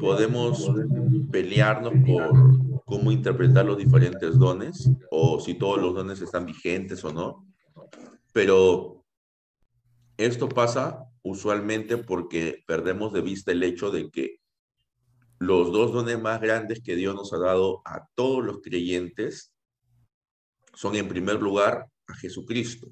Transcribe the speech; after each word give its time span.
podemos 0.00 0.70
pelearnos 1.30 1.92
por 2.06 2.84
cómo 2.84 3.10
interpretar 3.10 3.64
los 3.64 3.78
diferentes 3.78 4.38
dones 4.38 4.90
o 5.10 5.40
si 5.40 5.54
todos 5.54 5.80
los 5.80 5.94
dones 5.94 6.20
están 6.20 6.46
vigentes 6.46 7.04
o 7.04 7.12
no, 7.12 7.46
pero 8.32 9.04
esto 10.16 10.48
pasa 10.48 11.04
usualmente 11.22 11.96
porque 11.96 12.62
perdemos 12.66 13.12
de 13.12 13.22
vista 13.22 13.52
el 13.52 13.62
hecho 13.62 13.90
de 13.90 14.10
que 14.10 14.40
los 15.38 15.72
dos 15.72 15.92
dones 15.92 16.20
más 16.20 16.40
grandes 16.40 16.82
que 16.82 16.94
Dios 16.94 17.14
nos 17.14 17.32
ha 17.32 17.38
dado 17.38 17.82
a 17.84 18.06
todos 18.14 18.44
los 18.44 18.60
creyentes 18.60 19.52
son 20.74 20.96
en 20.96 21.08
primer 21.08 21.40
lugar 21.40 21.86
a 22.06 22.14
Jesucristo 22.14 22.88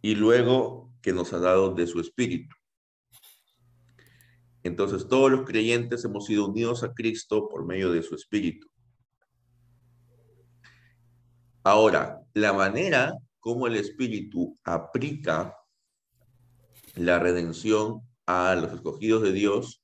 y 0.00 0.14
luego 0.14 0.92
que 1.02 1.12
nos 1.12 1.32
ha 1.32 1.38
dado 1.38 1.74
de 1.74 1.86
su 1.86 2.00
Espíritu. 2.00 2.54
Entonces 4.68 5.08
todos 5.08 5.30
los 5.30 5.46
creyentes 5.46 6.04
hemos 6.04 6.26
sido 6.26 6.46
unidos 6.46 6.82
a 6.82 6.92
Cristo 6.92 7.48
por 7.48 7.64
medio 7.64 7.90
de 7.90 8.02
su 8.02 8.14
Espíritu. 8.14 8.68
Ahora, 11.64 12.20
la 12.34 12.52
manera 12.52 13.14
como 13.40 13.66
el 13.66 13.76
Espíritu 13.76 14.58
aplica 14.64 15.56
la 16.94 17.18
redención 17.18 18.02
a 18.26 18.54
los 18.56 18.74
escogidos 18.74 19.22
de 19.22 19.32
Dios 19.32 19.82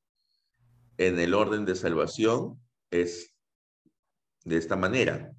en 0.98 1.19
el 1.19 1.32
orden 1.32 1.64
de 1.64 1.77
salvación 1.77 2.60
es 2.91 3.34
de 4.44 4.58
esta 4.58 4.77
manera. 4.77 5.32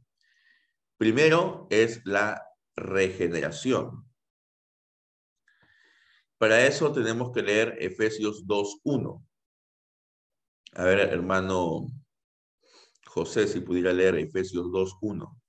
Primero 0.98 1.68
es 1.70 2.02
la 2.04 2.41
regeneración. 2.76 4.10
Para 6.40 6.66
eso 6.66 6.91
tenemos 6.91 7.32
que 7.32 7.44
leer 7.44 7.77
Efesios 7.80 8.44
2.1. 8.48 9.24
A 10.76 10.84
ver, 10.84 11.00
hermano 11.00 11.88
José, 13.08 13.48
si 13.48 13.62
pudiera 13.62 13.94
leer 13.94 14.16
Efesios 14.16 14.66
2.1. 14.68 15.41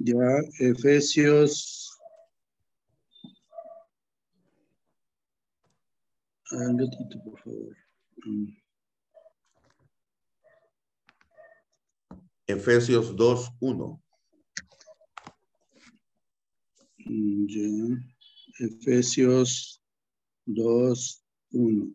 Ya, 0.00 0.14
Efesios. 0.60 1.90
Un 6.52 6.78
ratito, 6.78 7.20
por 7.24 7.40
favor. 7.40 7.76
Mm. 8.24 8.46
Efesios 12.46 13.16
2.1. 13.16 14.00
Mm, 17.04 17.46
ya. 17.48 18.66
Efesios 18.66 19.82
2.1. 20.46 21.92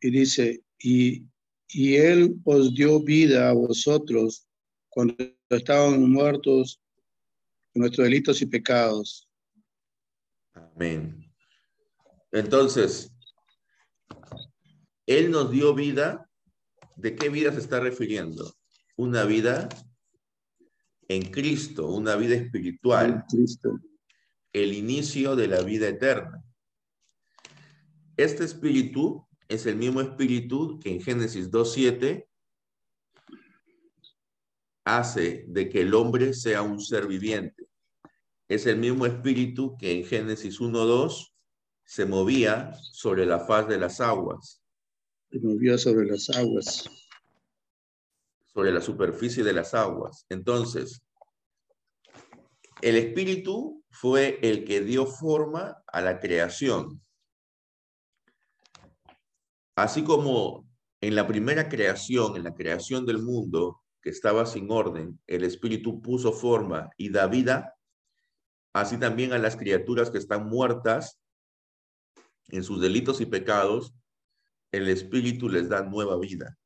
Y 0.00 0.10
dice, 0.10 0.64
y, 0.80 1.24
y 1.68 1.94
Él 1.94 2.36
os 2.44 2.74
dio 2.74 3.00
vida 3.00 3.48
a 3.48 3.52
vosotros 3.52 4.48
cuando 4.88 5.14
estaban 5.48 6.10
muertos 6.10 6.80
nuestros 7.74 8.04
delitos 8.04 8.40
y 8.42 8.46
pecados. 8.46 9.28
Amén. 10.54 11.30
Entonces, 12.32 13.12
Él 15.06 15.30
nos 15.30 15.50
dio 15.50 15.74
vida. 15.74 16.26
¿De 16.96 17.16
qué 17.16 17.30
vida 17.30 17.52
se 17.52 17.60
está 17.60 17.80
refiriendo? 17.80 18.54
Una 18.96 19.24
vida 19.24 19.68
en 21.08 21.22
Cristo, 21.30 21.88
una 21.88 22.16
vida 22.16 22.34
espiritual. 22.34 23.10
En 23.10 23.20
Cristo. 23.22 23.80
El 24.52 24.74
inicio 24.74 25.36
de 25.36 25.48
la 25.48 25.62
vida 25.62 25.88
eterna. 25.88 26.42
Este 28.16 28.44
espíritu 28.44 29.26
es 29.48 29.66
el 29.66 29.76
mismo 29.76 30.00
espíritu 30.00 30.78
que 30.78 30.90
en 30.90 31.00
Génesis 31.00 31.50
2.7 31.50 32.26
hace 34.84 35.44
de 35.48 35.68
que 35.68 35.82
el 35.82 35.94
hombre 35.94 36.32
sea 36.34 36.62
un 36.62 36.80
ser 36.80 37.06
viviente. 37.06 37.68
Es 38.48 38.66
el 38.66 38.78
mismo 38.78 39.06
espíritu 39.06 39.76
que 39.78 39.92
en 39.92 40.04
Génesis 40.04 40.60
1.2 40.60 41.32
se 41.84 42.04
movía 42.04 42.72
sobre 42.92 43.26
la 43.26 43.40
faz 43.40 43.68
de 43.68 43.78
las 43.78 44.00
aguas. 44.00 44.62
Se 45.30 45.38
movía 45.38 45.78
sobre 45.78 46.06
las 46.06 46.28
aguas. 46.30 46.88
Sobre 48.52 48.72
la 48.72 48.80
superficie 48.80 49.44
de 49.44 49.52
las 49.52 49.74
aguas. 49.74 50.26
Entonces, 50.28 51.02
el 52.82 52.96
espíritu 52.96 53.84
fue 53.90 54.38
el 54.42 54.64
que 54.64 54.80
dio 54.80 55.06
forma 55.06 55.82
a 55.86 56.00
la 56.00 56.18
creación. 56.18 57.00
Así 59.76 60.02
como 60.02 60.68
en 61.00 61.14
la 61.14 61.26
primera 61.26 61.68
creación, 61.68 62.36
en 62.36 62.44
la 62.44 62.54
creación 62.54 63.06
del 63.06 63.22
mundo, 63.22 63.82
que 64.02 64.10
estaba 64.10 64.46
sin 64.46 64.70
orden, 64.70 65.20
el 65.26 65.44
Espíritu 65.44 66.00
puso 66.00 66.32
forma 66.32 66.90
y 66.96 67.10
da 67.10 67.26
vida, 67.26 67.74
así 68.72 68.98
también 68.98 69.32
a 69.32 69.38
las 69.38 69.56
criaturas 69.56 70.10
que 70.10 70.18
están 70.18 70.46
muertas 70.46 71.20
en 72.48 72.62
sus 72.62 72.80
delitos 72.80 73.20
y 73.20 73.26
pecados, 73.26 73.94
el 74.72 74.88
Espíritu 74.88 75.48
les 75.48 75.68
da 75.68 75.82
nueva 75.82 76.18
vida. 76.18 76.56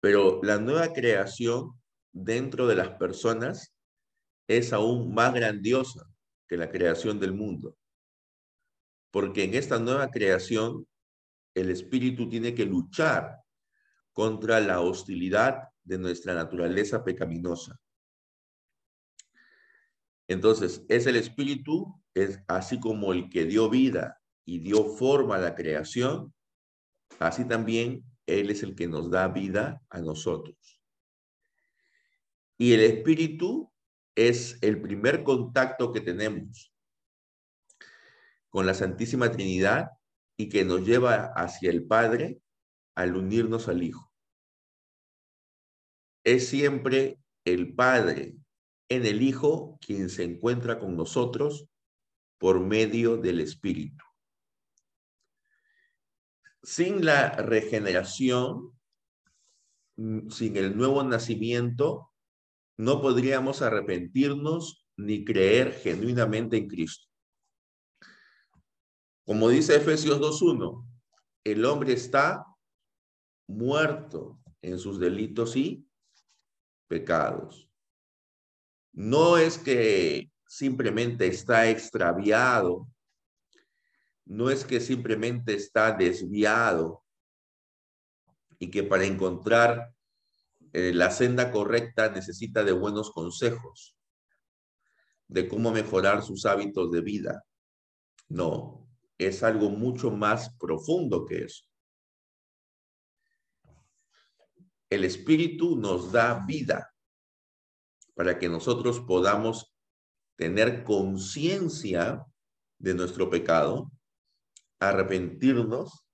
Pero 0.00 0.40
la 0.42 0.58
nueva 0.58 0.92
creación 0.92 1.72
dentro 2.12 2.66
de 2.66 2.76
las 2.76 2.90
personas 2.90 3.74
es 4.48 4.72
aún 4.72 5.12
más 5.12 5.34
grandiosa 5.34 6.08
que 6.48 6.56
la 6.56 6.70
creación 6.70 7.20
del 7.20 7.34
mundo. 7.34 7.76
Porque 9.10 9.44
en 9.44 9.54
esta 9.54 9.78
nueva 9.78 10.10
creación, 10.10 10.86
el 11.54 11.70
Espíritu 11.70 12.28
tiene 12.28 12.54
que 12.54 12.64
luchar 12.64 13.42
contra 14.18 14.58
la 14.58 14.80
hostilidad 14.80 15.68
de 15.84 15.96
nuestra 15.96 16.34
naturaleza 16.34 17.04
pecaminosa. 17.04 17.78
Entonces, 20.26 20.84
es 20.88 21.06
el 21.06 21.14
Espíritu, 21.14 22.02
es 22.14 22.40
así 22.48 22.80
como 22.80 23.12
el 23.12 23.30
que 23.30 23.44
dio 23.44 23.70
vida 23.70 24.20
y 24.44 24.58
dio 24.58 24.86
forma 24.86 25.36
a 25.36 25.38
la 25.38 25.54
creación, 25.54 26.34
así 27.20 27.44
también 27.44 28.02
Él 28.26 28.50
es 28.50 28.64
el 28.64 28.74
que 28.74 28.88
nos 28.88 29.08
da 29.08 29.28
vida 29.28 29.80
a 29.88 30.00
nosotros. 30.00 30.82
Y 32.58 32.72
el 32.72 32.80
Espíritu 32.80 33.72
es 34.16 34.58
el 34.62 34.82
primer 34.82 35.22
contacto 35.22 35.92
que 35.92 36.00
tenemos 36.00 36.74
con 38.48 38.66
la 38.66 38.74
Santísima 38.74 39.30
Trinidad 39.30 39.90
y 40.36 40.48
que 40.48 40.64
nos 40.64 40.84
lleva 40.84 41.26
hacia 41.36 41.70
el 41.70 41.86
Padre 41.86 42.40
al 42.96 43.14
unirnos 43.14 43.68
al 43.68 43.84
Hijo 43.84 44.07
es 46.24 46.48
siempre 46.48 47.18
el 47.44 47.74
Padre 47.74 48.36
en 48.88 49.06
el 49.06 49.22
Hijo 49.22 49.78
quien 49.80 50.08
se 50.08 50.24
encuentra 50.24 50.78
con 50.78 50.96
nosotros 50.96 51.68
por 52.38 52.60
medio 52.60 53.16
del 53.16 53.40
Espíritu. 53.40 54.04
Sin 56.62 57.04
la 57.04 57.30
regeneración, 57.30 58.78
sin 59.96 60.56
el 60.56 60.76
nuevo 60.76 61.02
nacimiento, 61.02 62.12
no 62.76 63.00
podríamos 63.00 63.62
arrepentirnos 63.62 64.86
ni 64.96 65.24
creer 65.24 65.72
genuinamente 65.72 66.56
en 66.56 66.68
Cristo. 66.68 67.08
Como 69.24 69.48
dice 69.48 69.76
Efesios 69.76 70.20
2.1, 70.20 70.86
el 71.44 71.64
hombre 71.64 71.92
está 71.92 72.44
muerto 73.46 74.40
en 74.62 74.78
sus 74.78 74.98
delitos 74.98 75.56
y 75.56 75.87
pecados. 76.88 77.70
No 78.92 79.38
es 79.38 79.58
que 79.58 80.30
simplemente 80.46 81.26
está 81.26 81.68
extraviado, 81.68 82.88
no 84.24 84.50
es 84.50 84.64
que 84.64 84.80
simplemente 84.80 85.54
está 85.54 85.92
desviado 85.92 87.04
y 88.58 88.70
que 88.70 88.82
para 88.82 89.04
encontrar 89.04 89.94
eh, 90.72 90.92
la 90.92 91.10
senda 91.10 91.50
correcta 91.50 92.10
necesita 92.10 92.64
de 92.64 92.72
buenos 92.72 93.10
consejos. 93.10 93.94
de 95.30 95.46
cómo 95.46 95.70
mejorar 95.70 96.22
sus 96.22 96.46
hábitos 96.46 96.90
de 96.90 97.02
vida. 97.02 97.44
No, 98.30 98.88
es 99.18 99.42
algo 99.42 99.68
mucho 99.68 100.10
más 100.10 100.54
profundo 100.58 101.26
que 101.26 101.44
eso. 101.44 101.67
El 104.90 105.04
Espíritu 105.04 105.76
nos 105.76 106.12
da 106.12 106.44
vida 106.46 106.94
para 108.14 108.38
que 108.38 108.48
nosotros 108.48 109.00
podamos 109.00 109.74
tener 110.36 110.82
conciencia 110.84 112.24
de 112.78 112.94
nuestro 112.94 113.28
pecado, 113.28 113.90
arrepentirnos 114.80 116.04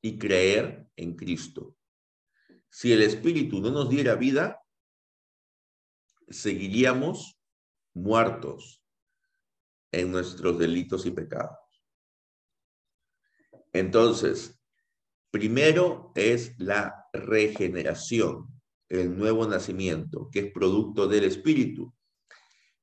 y 0.00 0.18
creer 0.18 0.88
en 0.96 1.14
Cristo. 1.14 1.76
Si 2.70 2.92
el 2.92 3.02
Espíritu 3.02 3.60
no 3.60 3.70
nos 3.70 3.88
diera 3.88 4.14
vida, 4.14 4.62
seguiríamos 6.28 7.38
muertos 7.94 8.82
en 9.92 10.12
nuestros 10.12 10.58
delitos 10.58 11.06
y 11.06 11.10
pecados. 11.10 11.58
Entonces, 13.72 14.57
primero 15.30 16.12
es 16.14 16.58
la 16.58 17.06
regeneración, 17.12 18.46
el 18.88 19.16
nuevo 19.16 19.46
nacimiento, 19.46 20.28
que 20.32 20.40
es 20.40 20.52
producto 20.52 21.08
del 21.08 21.24
Espíritu. 21.24 21.94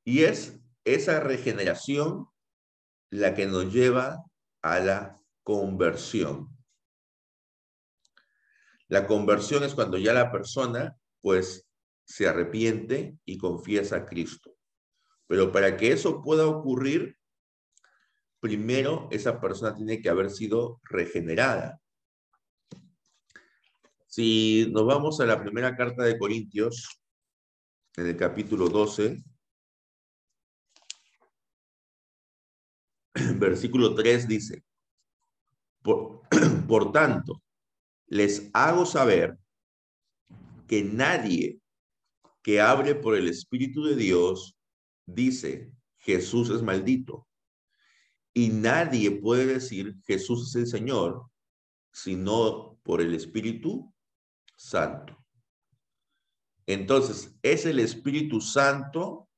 Y 0.03 0.23
es 0.23 0.59
esa 0.83 1.19
regeneración 1.19 2.27
la 3.09 3.33
que 3.33 3.45
nos 3.47 3.73
lleva 3.73 4.23
a 4.61 4.79
la 4.79 5.21
conversión. 5.43 6.49
La 8.87 9.07
conversión 9.07 9.63
es 9.63 9.73
cuando 9.73 9.97
ya 9.97 10.13
la 10.13 10.31
persona, 10.31 10.95
pues, 11.21 11.67
se 12.05 12.27
arrepiente 12.27 13.17
y 13.25 13.37
confiesa 13.37 13.97
a 13.97 14.05
Cristo. 14.05 14.55
Pero 15.27 15.51
para 15.51 15.75
que 15.75 15.91
eso 15.91 16.21
pueda 16.21 16.45
ocurrir, 16.45 17.17
primero 18.39 19.07
esa 19.11 19.41
persona 19.41 19.73
tiene 19.73 20.01
que 20.01 20.09
haber 20.09 20.29
sido 20.29 20.79
regenerada. 20.83 21.81
Si 24.15 24.71
nos 24.71 24.85
vamos 24.85 25.19
a 25.19 25.25
la 25.25 25.41
primera 25.41 25.75
carta 25.75 26.03
de 26.03 26.17
Corintios, 26.17 27.01
en 27.97 28.07
el 28.07 28.15
capítulo 28.15 28.69
12, 28.69 29.21
versículo 33.35 33.93
3 33.93 34.25
dice, 34.25 34.63
por, 35.81 36.21
por 36.69 36.93
tanto, 36.93 37.43
les 38.07 38.49
hago 38.53 38.85
saber 38.85 39.37
que 40.65 40.81
nadie 40.81 41.59
que 42.41 42.61
abre 42.61 42.95
por 42.95 43.17
el 43.17 43.27
Espíritu 43.27 43.83
de 43.83 43.97
Dios 43.97 44.57
dice, 45.05 45.73
Jesús 45.97 46.49
es 46.51 46.61
maldito. 46.61 47.27
Y 48.33 48.47
nadie 48.47 49.11
puede 49.11 49.45
decir, 49.45 49.93
Jesús 50.05 50.47
es 50.47 50.55
el 50.55 50.67
Señor, 50.67 51.29
sino 51.91 52.79
por 52.81 53.01
el 53.01 53.13
Espíritu 53.13 53.91
Santo. 54.55 55.17
Entonces, 56.65 57.35
es 57.43 57.65
el 57.65 57.79
Espíritu 57.79 58.41
Santo 58.41 59.29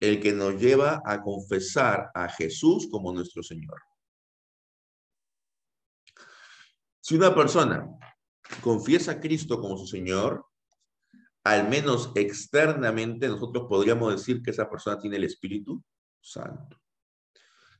el 0.00 0.20
que 0.20 0.32
nos 0.32 0.60
lleva 0.60 1.02
a 1.04 1.22
confesar 1.22 2.10
a 2.14 2.28
Jesús 2.28 2.88
como 2.90 3.12
nuestro 3.12 3.42
Señor. 3.42 3.80
Si 7.00 7.16
una 7.16 7.34
persona 7.34 7.88
confiesa 8.60 9.12
a 9.12 9.20
Cristo 9.20 9.60
como 9.60 9.76
su 9.78 9.86
Señor, 9.86 10.44
al 11.44 11.68
menos 11.68 12.10
externamente 12.16 13.28
nosotros 13.28 13.66
podríamos 13.68 14.12
decir 14.12 14.42
que 14.42 14.50
esa 14.50 14.68
persona 14.68 14.98
tiene 14.98 15.16
el 15.16 15.24
Espíritu 15.24 15.82
Santo. 16.20 16.76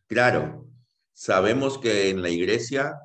Claro, 0.07 0.69
sabemos 1.13 1.79
que 1.79 2.11
en 2.11 2.23
la 2.23 2.31
iglesia 2.31 3.01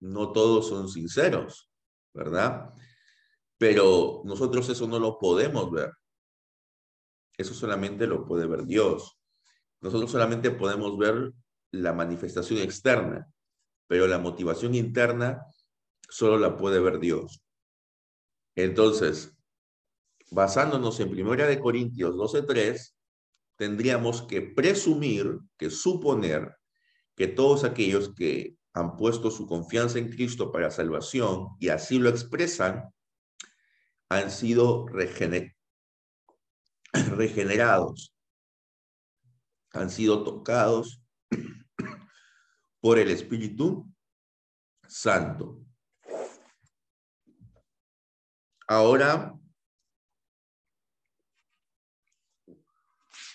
no 0.00 0.32
todos 0.32 0.68
son 0.68 0.88
sinceros, 0.88 1.70
¿verdad? 2.12 2.74
Pero 3.62 4.22
nosotros 4.24 4.68
eso 4.70 4.88
no 4.88 4.98
lo 4.98 5.20
podemos 5.20 5.70
ver. 5.70 5.92
Eso 7.38 7.54
solamente 7.54 8.08
lo 8.08 8.26
puede 8.26 8.44
ver 8.48 8.64
Dios. 8.64 9.16
Nosotros 9.80 10.10
solamente 10.10 10.50
podemos 10.50 10.98
ver 10.98 11.32
la 11.70 11.92
manifestación 11.92 12.58
externa, 12.58 13.32
pero 13.86 14.08
la 14.08 14.18
motivación 14.18 14.74
interna 14.74 15.46
solo 16.08 16.38
la 16.38 16.56
puede 16.56 16.80
ver 16.80 16.98
Dios. 16.98 17.44
Entonces, 18.56 19.32
basándonos 20.32 20.98
en 20.98 21.12
Primera 21.12 21.46
de 21.46 21.60
Corintios 21.60 22.16
12:3, 22.16 22.96
tendríamos 23.54 24.22
que 24.22 24.42
presumir, 24.42 25.38
que 25.56 25.70
suponer 25.70 26.56
que 27.14 27.28
todos 27.28 27.62
aquellos 27.62 28.12
que 28.12 28.56
han 28.72 28.96
puesto 28.96 29.30
su 29.30 29.46
confianza 29.46 30.00
en 30.00 30.10
Cristo 30.10 30.50
para 30.50 30.72
salvación 30.72 31.50
y 31.60 31.68
así 31.68 32.00
lo 32.00 32.08
expresan, 32.08 32.92
han 34.12 34.30
sido 34.30 34.86
regenerados, 36.92 38.14
han 39.72 39.88
sido 39.88 40.22
tocados 40.22 41.02
por 42.80 42.98
el 42.98 43.10
Espíritu 43.10 43.90
Santo. 44.86 45.64
Ahora 48.68 49.34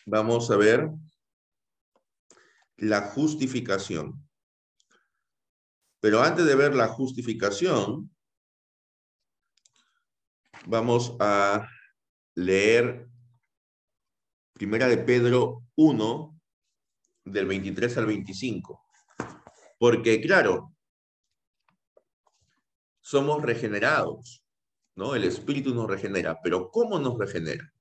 vamos 0.06 0.52
a 0.52 0.58
ver 0.58 0.90
la 2.76 3.02
justificación. 3.02 4.24
Pero 6.00 6.22
antes 6.22 6.46
de 6.46 6.56
ver 6.56 6.76
la 6.76 6.88
justificación, 6.88 8.16
vamos 10.68 11.16
a 11.20 11.68
leer 12.36 13.08
Primera 14.54 14.88
de 14.88 14.98
Pedro 14.98 15.64
1, 15.76 16.42
del 17.26 17.46
23 17.46 17.98
al 17.98 18.06
25. 18.08 18.84
Porque, 19.80 20.20
claro, 20.20 20.74
somos 23.02 23.42
regenerados, 23.44 24.44
¿no? 24.96 25.16
El 25.16 25.24
Espíritu 25.24 25.74
nos 25.74 25.88
regenera, 25.88 26.40
pero 26.44 26.70
¿cómo 26.72 27.00
nos 27.00 27.18
regenera? 27.18 27.72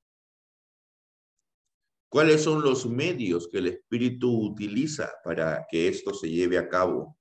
¿Cuáles 2.08 2.44
son 2.44 2.62
los 2.62 2.86
medios 2.86 3.48
que 3.48 3.58
el 3.58 3.66
Espíritu 3.68 4.30
utiliza 4.30 5.12
para 5.24 5.66
que 5.68 5.88
esto 5.88 6.14
se 6.14 6.30
lleve 6.30 6.58
a 6.58 6.68
cabo? 6.68 7.18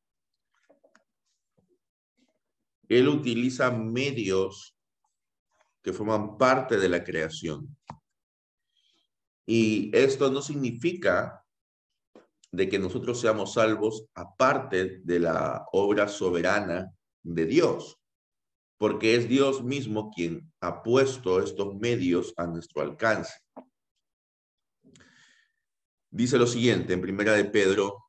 Él 2.87 3.07
utiliza 3.07 3.71
medios 3.71 4.74
que 5.85 5.93
forman 5.93 6.35
parte 6.39 6.77
de 6.77 6.89
la 6.89 7.03
creación. 7.03 7.77
Y 9.45 9.95
esto 9.95 10.31
no 10.31 10.41
significa 10.41 11.45
de 12.51 12.67
que 12.67 12.79
nosotros 12.79 13.21
seamos 13.21 13.53
salvos 13.53 14.07
aparte 14.15 15.01
de 15.03 15.19
la 15.19 15.63
obra 15.73 16.07
soberana 16.07 16.91
de 17.21 17.45
Dios, 17.45 17.99
porque 18.79 19.13
es 19.13 19.29
Dios 19.29 19.63
mismo 19.63 20.09
quien 20.09 20.51
ha 20.59 20.81
puesto 20.81 21.39
estos 21.39 21.75
medios 21.75 22.33
a 22.35 22.47
nuestro 22.47 22.81
alcance. 22.81 23.35
Dice 26.09 26.39
lo 26.39 26.47
siguiente 26.47 26.93
en 26.93 27.01
Primera 27.01 27.33
de 27.33 27.45
Pedro 27.45 28.05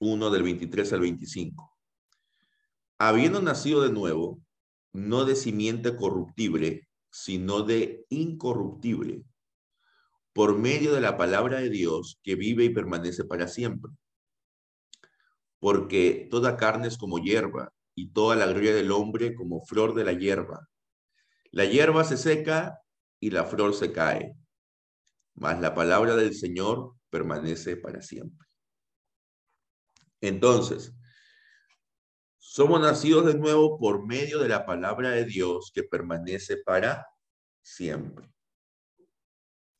1 0.00 0.30
del 0.30 0.42
23 0.42 0.92
al 0.92 1.00
25. 1.00 1.74
Habiendo 2.98 3.40
nacido 3.40 3.80
de 3.80 3.90
nuevo, 3.90 4.44
no 4.94 5.26
de 5.26 5.36
simiente 5.36 5.94
corruptible, 5.96 6.88
sino 7.10 7.62
de 7.62 8.06
incorruptible, 8.08 9.24
por 10.32 10.56
medio 10.56 10.94
de 10.94 11.02
la 11.02 11.18
palabra 11.18 11.60
de 11.60 11.68
Dios 11.68 12.18
que 12.22 12.34
vive 12.34 12.64
y 12.64 12.70
permanece 12.70 13.24
para 13.24 13.48
siempre. 13.48 13.92
Porque 15.58 16.28
toda 16.30 16.56
carne 16.56 16.88
es 16.88 16.96
como 16.96 17.18
hierba, 17.18 17.70
y 17.94 18.10
toda 18.10 18.36
la 18.36 18.46
gloria 18.46 18.74
del 18.74 18.90
hombre 18.90 19.34
como 19.34 19.64
flor 19.64 19.94
de 19.94 20.04
la 20.04 20.12
hierba. 20.12 20.68
La 21.50 21.64
hierba 21.64 22.04
se 22.04 22.16
seca 22.16 22.80
y 23.20 23.30
la 23.30 23.44
flor 23.44 23.74
se 23.74 23.92
cae, 23.92 24.36
mas 25.34 25.60
la 25.60 25.74
palabra 25.74 26.16
del 26.16 26.34
Señor 26.34 26.94
permanece 27.10 27.76
para 27.76 28.02
siempre. 28.02 28.46
Entonces, 30.20 30.92
somos 32.54 32.80
nacidos 32.80 33.26
de 33.26 33.34
nuevo 33.34 33.80
por 33.80 34.06
medio 34.06 34.38
de 34.38 34.48
la 34.48 34.64
palabra 34.64 35.10
de 35.10 35.24
Dios 35.24 35.72
que 35.74 35.82
permanece 35.82 36.56
para 36.58 37.04
siempre. 37.64 38.28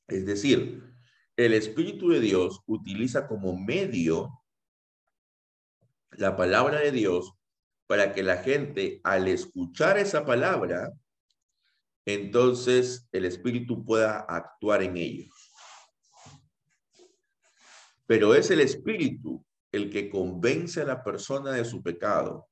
Es 0.09 0.27
decir, 0.27 0.83
el 1.37 1.55
Espíritu 1.55 2.09
de 2.09 2.19
Dios 2.19 2.63
utiliza 2.67 3.29
como 3.29 3.57
medio 3.57 4.43
la 6.11 6.37
palabra 6.37 6.81
de 6.81 6.91
Dios 6.91 7.35
para 7.87 8.13
que 8.13 8.25
la 8.25 8.39
gente 8.39 9.01
al 9.05 9.29
escuchar 9.29 9.97
esa 9.97 10.27
palabra, 10.27 10.93
entonces 12.05 13.09
el 13.13 13.25
Espíritu 13.25 13.85
pueda 13.85 14.19
actuar 14.19 14.83
en 14.83 14.97
ellos. 14.97 15.55
Pero 18.05 18.35
es 18.35 18.51
el 18.51 18.59
Espíritu 18.59 19.47
el 19.71 19.91
que 19.91 20.11
convence 20.11 20.81
a 20.81 20.87
la 20.87 21.05
persona 21.05 21.53
de 21.53 21.65
su 21.65 21.81
pecado 21.81 22.49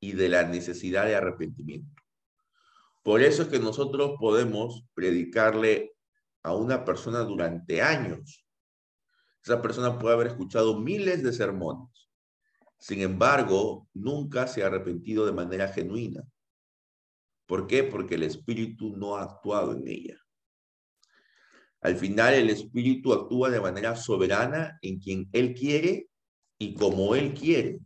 y 0.00 0.12
de 0.12 0.28
la 0.28 0.44
necesidad 0.44 1.06
de 1.06 1.16
arrepentimiento. 1.16 2.02
Por 3.02 3.22
eso 3.22 3.42
es 3.42 3.48
que 3.48 3.58
nosotros 3.58 4.16
podemos 4.18 4.84
predicarle 4.94 5.94
a 6.42 6.54
una 6.54 6.84
persona 6.84 7.20
durante 7.20 7.82
años. 7.82 8.44
Esa 9.44 9.62
persona 9.62 9.98
puede 9.98 10.14
haber 10.14 10.26
escuchado 10.28 10.78
miles 10.78 11.22
de 11.22 11.32
sermones. 11.32 12.08
Sin 12.78 13.00
embargo, 13.00 13.88
nunca 13.94 14.46
se 14.46 14.62
ha 14.62 14.66
arrepentido 14.66 15.24
de 15.24 15.32
manera 15.32 15.68
genuina. 15.68 16.22
¿Por 17.46 17.66
qué? 17.66 17.84
Porque 17.84 18.16
el 18.16 18.24
Espíritu 18.24 18.96
no 18.96 19.16
ha 19.16 19.22
actuado 19.22 19.72
en 19.72 19.86
ella. 19.86 20.20
Al 21.80 21.96
final, 21.96 22.34
el 22.34 22.50
Espíritu 22.50 23.12
actúa 23.12 23.50
de 23.50 23.60
manera 23.60 23.94
soberana 23.94 24.78
en 24.82 24.98
quien 24.98 25.28
Él 25.32 25.54
quiere 25.54 26.08
y 26.58 26.74
como 26.74 27.14
Él 27.14 27.34
quiere. 27.34 27.78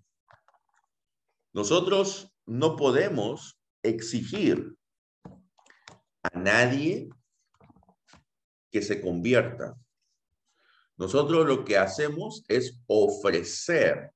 Nosotros 1.52 2.32
no 2.46 2.76
podemos 2.76 3.58
exigir 3.82 4.76
a 6.22 6.38
nadie 6.38 7.08
que 8.70 8.82
se 8.82 9.00
convierta. 9.00 9.76
Nosotros 10.96 11.46
lo 11.46 11.64
que 11.64 11.78
hacemos 11.78 12.44
es 12.48 12.80
ofrecer 12.86 14.12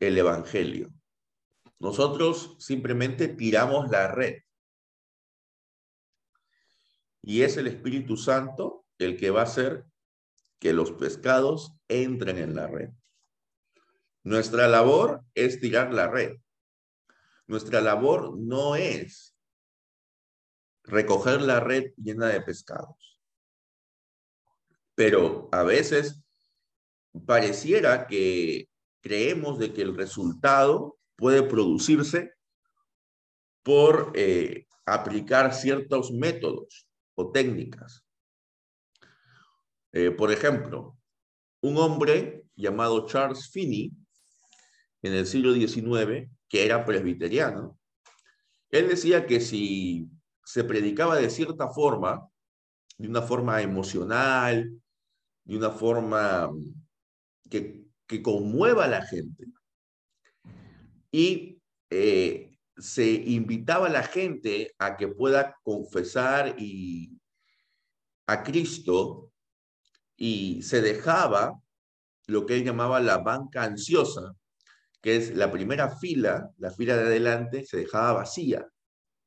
el 0.00 0.18
Evangelio. 0.18 0.92
Nosotros 1.78 2.56
simplemente 2.58 3.28
tiramos 3.28 3.88
la 3.90 4.08
red. 4.08 4.42
Y 7.22 7.42
es 7.42 7.56
el 7.56 7.68
Espíritu 7.68 8.16
Santo 8.16 8.86
el 8.98 9.16
que 9.16 9.30
va 9.30 9.40
a 9.40 9.44
hacer 9.44 9.84
que 10.58 10.72
los 10.72 10.92
pescados 10.92 11.72
entren 11.86 12.38
en 12.38 12.56
la 12.56 12.66
red. 12.66 12.90
Nuestra 14.28 14.68
labor 14.68 15.24
es 15.34 15.58
tirar 15.58 15.94
la 15.94 16.06
red. 16.06 16.36
Nuestra 17.46 17.80
labor 17.80 18.38
no 18.38 18.76
es 18.76 19.34
recoger 20.84 21.40
la 21.40 21.60
red 21.60 21.94
llena 21.96 22.26
de 22.26 22.42
pescados. 22.42 23.22
Pero 24.94 25.48
a 25.50 25.62
veces 25.62 26.20
pareciera 27.24 28.06
que 28.06 28.68
creemos 29.00 29.58
de 29.58 29.72
que 29.72 29.80
el 29.80 29.96
resultado 29.96 30.98
puede 31.16 31.42
producirse 31.42 32.34
por 33.62 34.12
eh, 34.14 34.66
aplicar 34.84 35.54
ciertos 35.54 36.10
métodos 36.10 36.86
o 37.14 37.32
técnicas. 37.32 38.04
Eh, 39.92 40.10
por 40.10 40.30
ejemplo, 40.30 40.98
un 41.62 41.78
hombre 41.78 42.44
llamado 42.54 43.06
Charles 43.06 43.50
Finney, 43.50 43.90
en 45.02 45.12
el 45.14 45.26
siglo 45.26 45.52
XIX, 45.52 46.30
que 46.48 46.64
era 46.64 46.84
presbiteriano, 46.84 47.78
él 48.70 48.88
decía 48.88 49.26
que 49.26 49.40
si 49.40 50.08
se 50.44 50.64
predicaba 50.64 51.16
de 51.16 51.30
cierta 51.30 51.68
forma, 51.68 52.28
de 52.96 53.08
una 53.08 53.22
forma 53.22 53.62
emocional, 53.62 54.70
de 55.44 55.56
una 55.56 55.70
forma 55.70 56.50
que, 57.48 57.84
que 58.06 58.22
conmueva 58.22 58.84
a 58.84 58.88
la 58.88 59.06
gente. 59.06 59.46
Y 61.10 61.60
eh, 61.90 62.58
se 62.76 63.10
invitaba 63.10 63.86
a 63.86 63.90
la 63.90 64.02
gente 64.02 64.74
a 64.78 64.96
que 64.96 65.08
pueda 65.08 65.56
confesar 65.62 66.54
y, 66.58 67.18
a 68.28 68.42
Cristo 68.42 69.32
y 70.16 70.62
se 70.62 70.82
dejaba 70.82 71.58
lo 72.26 72.44
que 72.44 72.56
él 72.56 72.64
llamaba 72.64 73.00
la 73.00 73.18
banca 73.18 73.64
ansiosa, 73.64 74.34
que 75.00 75.16
es 75.16 75.34
la 75.34 75.50
primera 75.50 75.96
fila, 75.96 76.50
la 76.58 76.70
fila 76.70 76.96
de 76.96 77.06
adelante, 77.06 77.64
se 77.64 77.78
dejaba 77.78 78.14
vacía 78.14 78.66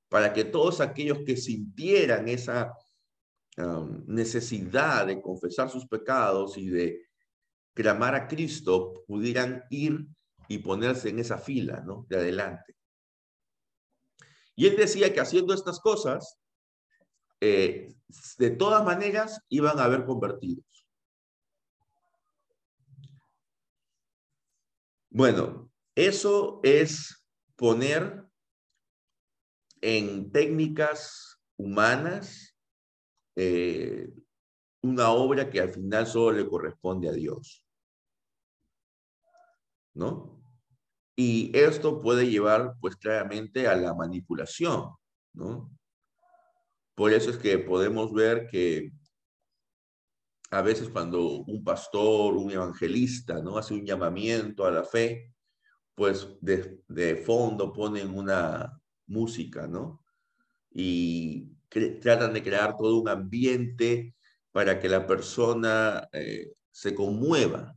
para 0.09 0.33
que 0.33 0.43
todos 0.43 0.81
aquellos 0.81 1.19
que 1.25 1.37
sintieran 1.37 2.27
esa 2.27 2.73
um, 3.57 4.03
necesidad 4.07 5.07
de 5.07 5.21
confesar 5.21 5.69
sus 5.69 5.87
pecados 5.87 6.57
y 6.57 6.67
de 6.67 7.05
clamar 7.73 8.15
a 8.15 8.27
Cristo 8.27 9.05
pudieran 9.07 9.63
ir 9.69 10.05
y 10.49 10.57
ponerse 10.57 11.07
en 11.07 11.19
esa 11.19 11.37
fila, 11.37 11.81
¿no? 11.85 12.05
De 12.09 12.17
adelante. 12.17 12.75
Y 14.53 14.67
él 14.67 14.75
decía 14.75 15.13
que 15.13 15.21
haciendo 15.21 15.53
estas 15.53 15.79
cosas, 15.79 16.37
eh, 17.39 17.95
de 18.37 18.49
todas 18.51 18.83
maneras 18.83 19.39
iban 19.47 19.79
a 19.79 19.85
haber 19.85 20.05
convertidos. 20.05 20.80
Bueno, 25.13 25.69
eso 25.93 26.61
es 26.63 27.27
poner 27.57 28.23
en 29.81 30.31
técnicas 30.31 31.37
humanas 31.57 32.55
eh, 33.35 34.09
una 34.81 35.09
obra 35.11 35.49
que 35.49 35.59
al 35.59 35.69
final 35.69 36.07
solo 36.07 36.37
le 36.37 36.47
corresponde 36.47 37.09
a 37.09 37.11
Dios. 37.11 37.67
¿No? 39.93 40.41
Y 41.17 41.51
esto 41.57 42.01
puede 42.01 42.29
llevar, 42.29 42.75
pues 42.79 42.95
claramente, 42.95 43.67
a 43.67 43.75
la 43.75 43.93
manipulación, 43.93 44.95
¿no? 45.33 45.69
Por 46.95 47.11
eso 47.11 47.31
es 47.31 47.37
que 47.37 47.57
podemos 47.59 48.13
ver 48.13 48.47
que 48.47 48.93
a 50.51 50.61
veces 50.61 50.89
cuando 50.89 51.39
un 51.43 51.63
pastor, 51.63 52.35
un 52.35 52.51
evangelista, 52.51 53.41
¿no? 53.41 53.57
Hace 53.57 53.73
un 53.73 53.85
llamamiento 53.85 54.65
a 54.65 54.71
la 54.71 54.83
fe, 54.83 55.33
pues 55.95 56.27
de, 56.41 57.15
fondo 57.25 57.71
ponen 57.73 58.15
una, 58.15 58.81
música, 59.07 59.67
¿no? 59.67 60.03
Y 60.71 61.49
tratan 62.01 62.33
de 62.33 62.43
crear 62.43 62.75
todo 62.77 62.97
un 62.97 63.09
ambiente 63.09 64.15
para 64.51 64.79
que 64.79 64.89
la 64.89 65.05
persona 65.05 66.07
eh, 66.11 66.53
se 66.71 66.95
conmueva. 66.95 67.75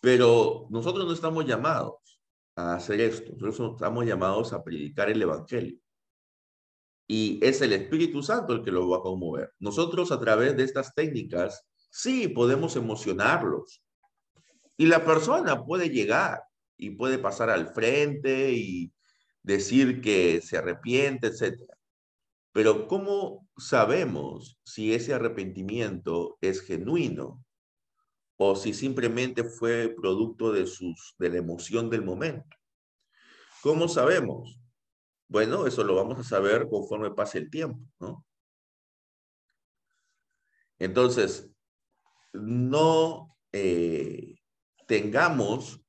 Pero 0.00 0.66
nosotros 0.70 1.06
no 1.06 1.12
estamos 1.12 1.44
llamados 1.44 2.20
a 2.56 2.74
hacer 2.74 3.00
esto, 3.00 3.32
nosotros 3.36 3.72
estamos 3.74 4.06
llamados 4.06 4.52
a 4.52 4.62
predicar 4.62 5.10
el 5.10 5.20
Evangelio. 5.20 5.78
Y 7.12 7.40
es 7.42 7.60
el 7.60 7.72
Espíritu 7.72 8.22
Santo 8.22 8.52
el 8.52 8.62
que 8.62 8.70
lo 8.70 8.88
va 8.88 8.98
a 8.98 9.02
conmover. 9.02 9.52
Nosotros 9.58 10.12
a 10.12 10.20
través 10.20 10.56
de 10.56 10.62
estas 10.62 10.94
técnicas, 10.94 11.66
sí, 11.90 12.28
podemos 12.28 12.76
emocionarlos. 12.76 13.82
Y 14.76 14.86
la 14.86 15.04
persona 15.04 15.64
puede 15.64 15.90
llegar 15.90 16.40
y 16.76 16.90
puede 16.90 17.18
pasar 17.18 17.50
al 17.50 17.74
frente 17.74 18.52
y 18.52 18.92
decir 19.42 20.00
que 20.00 20.40
se 20.40 20.58
arrepiente, 20.58 21.26
etc. 21.26 21.60
Pero 22.52 22.86
¿cómo 22.86 23.48
sabemos 23.56 24.60
si 24.62 24.94
ese 24.94 25.12
arrepentimiento 25.12 26.38
es 26.40 26.62
genuino 26.62 27.44
o 28.36 28.54
si 28.54 28.72
simplemente 28.72 29.42
fue 29.42 29.92
producto 30.00 30.52
de, 30.52 30.68
sus, 30.68 31.16
de 31.18 31.30
la 31.30 31.38
emoción 31.38 31.90
del 31.90 32.04
momento? 32.04 32.56
¿Cómo 33.62 33.88
sabemos? 33.88 34.59
Bueno, 35.30 35.64
eso 35.64 35.84
lo 35.84 35.94
vamos 35.94 36.18
a 36.18 36.24
saber 36.24 36.68
conforme 36.68 37.12
pase 37.12 37.38
el 37.38 37.50
tiempo, 37.50 37.78
¿no? 38.00 38.26
Entonces, 40.76 41.48
no 42.32 43.36
eh, 43.52 44.34
tengamos 44.88 45.80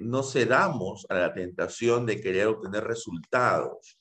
no 0.00 0.22
cedamos 0.22 1.06
a 1.10 1.14
la 1.14 1.34
tentación 1.34 2.06
de 2.06 2.20
querer 2.20 2.46
obtener 2.46 2.82
resultados 2.82 4.00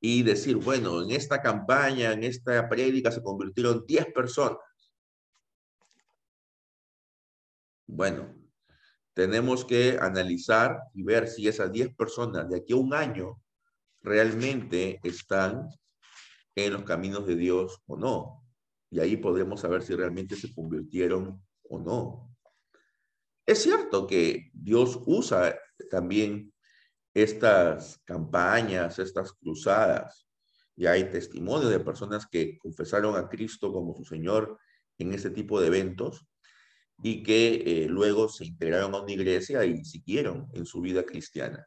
y 0.00 0.22
decir, 0.22 0.56
bueno, 0.56 1.02
en 1.02 1.10
esta 1.10 1.42
campaña, 1.42 2.12
en 2.12 2.22
esta 2.24 2.68
prédica 2.68 3.10
se 3.10 3.22
convirtieron 3.22 3.84
10 3.84 4.12
personas. 4.14 4.58
Bueno, 7.86 8.43
tenemos 9.14 9.64
que 9.64 9.96
analizar 10.00 10.82
y 10.92 11.04
ver 11.04 11.28
si 11.28 11.46
esas 11.46 11.72
10 11.72 11.94
personas 11.94 12.48
de 12.48 12.58
aquí 12.58 12.72
a 12.72 12.76
un 12.76 12.92
año 12.92 13.40
realmente 14.02 15.00
están 15.04 15.68
en 16.56 16.72
los 16.72 16.82
caminos 16.82 17.26
de 17.26 17.36
Dios 17.36 17.80
o 17.86 17.96
no. 17.96 18.44
Y 18.90 19.00
ahí 19.00 19.16
podemos 19.16 19.60
saber 19.60 19.82
si 19.82 19.94
realmente 19.94 20.36
se 20.36 20.52
convirtieron 20.52 21.42
o 21.68 21.78
no. 21.78 22.36
Es 23.46 23.62
cierto 23.62 24.06
que 24.06 24.50
Dios 24.52 25.00
usa 25.06 25.58
también 25.90 26.52
estas 27.14 28.00
campañas, 28.04 28.98
estas 28.98 29.32
cruzadas, 29.32 30.26
y 30.76 30.86
hay 30.86 31.04
testimonio 31.10 31.68
de 31.68 31.78
personas 31.78 32.26
que 32.26 32.58
confesaron 32.58 33.16
a 33.16 33.28
Cristo 33.28 33.72
como 33.72 33.94
su 33.94 34.04
Señor 34.04 34.58
en 34.98 35.12
este 35.12 35.30
tipo 35.30 35.60
de 35.60 35.68
eventos 35.68 36.26
y 37.02 37.22
que 37.22 37.62
eh, 37.66 37.86
luego 37.88 38.28
se 38.28 38.44
integraron 38.44 38.94
a 38.94 39.02
una 39.02 39.12
iglesia 39.12 39.64
y 39.64 39.84
siguieron 39.84 40.48
en 40.52 40.64
su 40.64 40.80
vida 40.80 41.04
cristiana. 41.04 41.66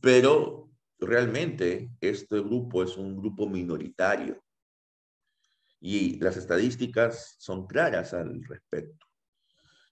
Pero 0.00 0.70
realmente 0.98 1.90
este 2.00 2.40
grupo 2.40 2.82
es 2.82 2.96
un 2.96 3.16
grupo 3.16 3.48
minoritario. 3.48 4.42
Y 5.80 6.18
las 6.18 6.36
estadísticas 6.36 7.36
son 7.38 7.66
claras 7.66 8.14
al 8.14 8.42
respecto. 8.44 9.06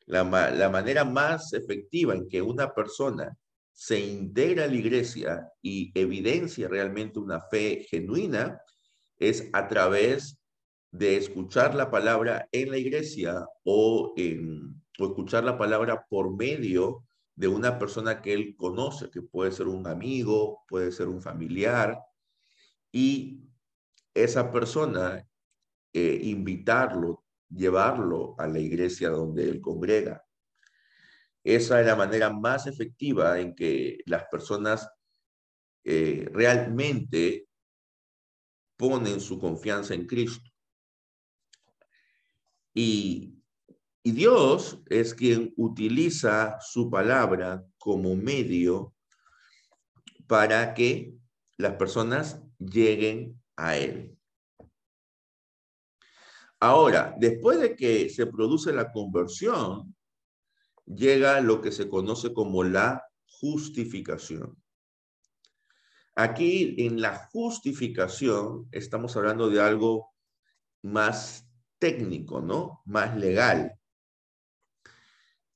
La, 0.07 0.25
la 0.51 0.69
manera 0.71 1.05
más 1.05 1.53
efectiva 1.53 2.15
en 2.15 2.29
que 2.29 2.41
una 2.41 2.73
persona 2.73 3.37
se 3.73 4.01
integra 4.01 4.65
a 4.65 4.69
la 4.69 4.75
iglesia 4.75 5.49
y 5.61 5.93
evidencia 5.99 6.69
realmente 6.69 7.19
una 7.19 7.41
fe 7.41 7.87
genuina 7.89 8.61
es 9.19 9.49
a 9.53 9.69
través 9.69 10.42
de 10.93 11.17
escuchar 11.17 11.75
la 11.75 11.91
palabra 11.91 12.49
en 12.53 12.71
la 12.71 12.79
iglesia 12.79 13.47
o, 13.65 14.13
en, 14.17 14.83
o 14.99 15.07
escuchar 15.07 15.43
la 15.43 15.59
palabra 15.59 16.07
por 16.09 16.37
medio 16.37 17.05
de 17.35 17.49
una 17.49 17.79
persona 17.79 18.21
que 18.21 18.35
él 18.35 18.55
conoce, 18.57 19.11
que 19.11 19.23
puede 19.23 19.53
ser 19.53 19.67
un 19.67 19.87
amigo, 19.87 20.63
puede 20.69 20.93
ser 20.93 21.09
un 21.09 21.23
familiar, 21.23 21.99
y 22.93 23.41
esa 24.15 24.51
persona 24.51 25.27
eh, 25.95 26.21
invitarlo, 26.25 27.25
llevarlo 27.49 28.35
a 28.39 28.47
la 28.47 28.59
iglesia 28.59 29.09
donde 29.09 29.49
él 29.49 29.63
congrega. 29.63 30.23
Esa 31.43 31.81
es 31.81 31.87
la 31.87 31.97
manera 31.97 32.31
más 32.31 32.67
efectiva 32.67 33.41
en 33.41 33.55
que 33.55 33.99
las 34.05 34.25
personas 34.27 34.89
eh, 35.85 36.29
realmente 36.33 37.49
ponen 38.77 39.21
su 39.21 39.39
confianza 39.39 39.95
en 39.95 40.07
Cristo. 40.07 40.52
Y, 42.75 43.39
Dios 44.05 44.83
es 44.87 45.15
quien 45.15 45.55
utiliza 45.57 46.59
su 46.61 46.91
palabra 46.91 47.65
como 47.79 48.17
medio 48.17 48.97
para 50.27 50.75
que 50.75 51.15
las 51.57 51.75
personas 51.75 52.43
lleguen 52.59 53.41
a 53.57 53.77
Él. 53.77 54.19
Ahora, 56.59 57.15
después 57.17 57.61
de 57.61 57.77
que 57.77 58.11
se 58.11 58.27
produce 58.27 58.73
la 58.73 58.91
conversión, 58.91 59.95
llega 60.85 61.41
lo 61.41 61.61
que 61.61 61.71
se 61.71 61.89
conoce 61.89 62.33
como 62.33 62.65
la 62.65 63.05
justificación. 63.25 64.61
Aquí 66.15 66.75
en 66.79 67.01
la 67.01 67.29
justificación 67.33 68.69
estamos 68.71 69.17
hablando 69.17 69.49
de 69.49 69.61
algo 69.61 70.13
más 70.83 71.49
técnico, 71.83 72.41
¿no? 72.41 72.81
Más 72.85 73.17
legal. 73.17 73.77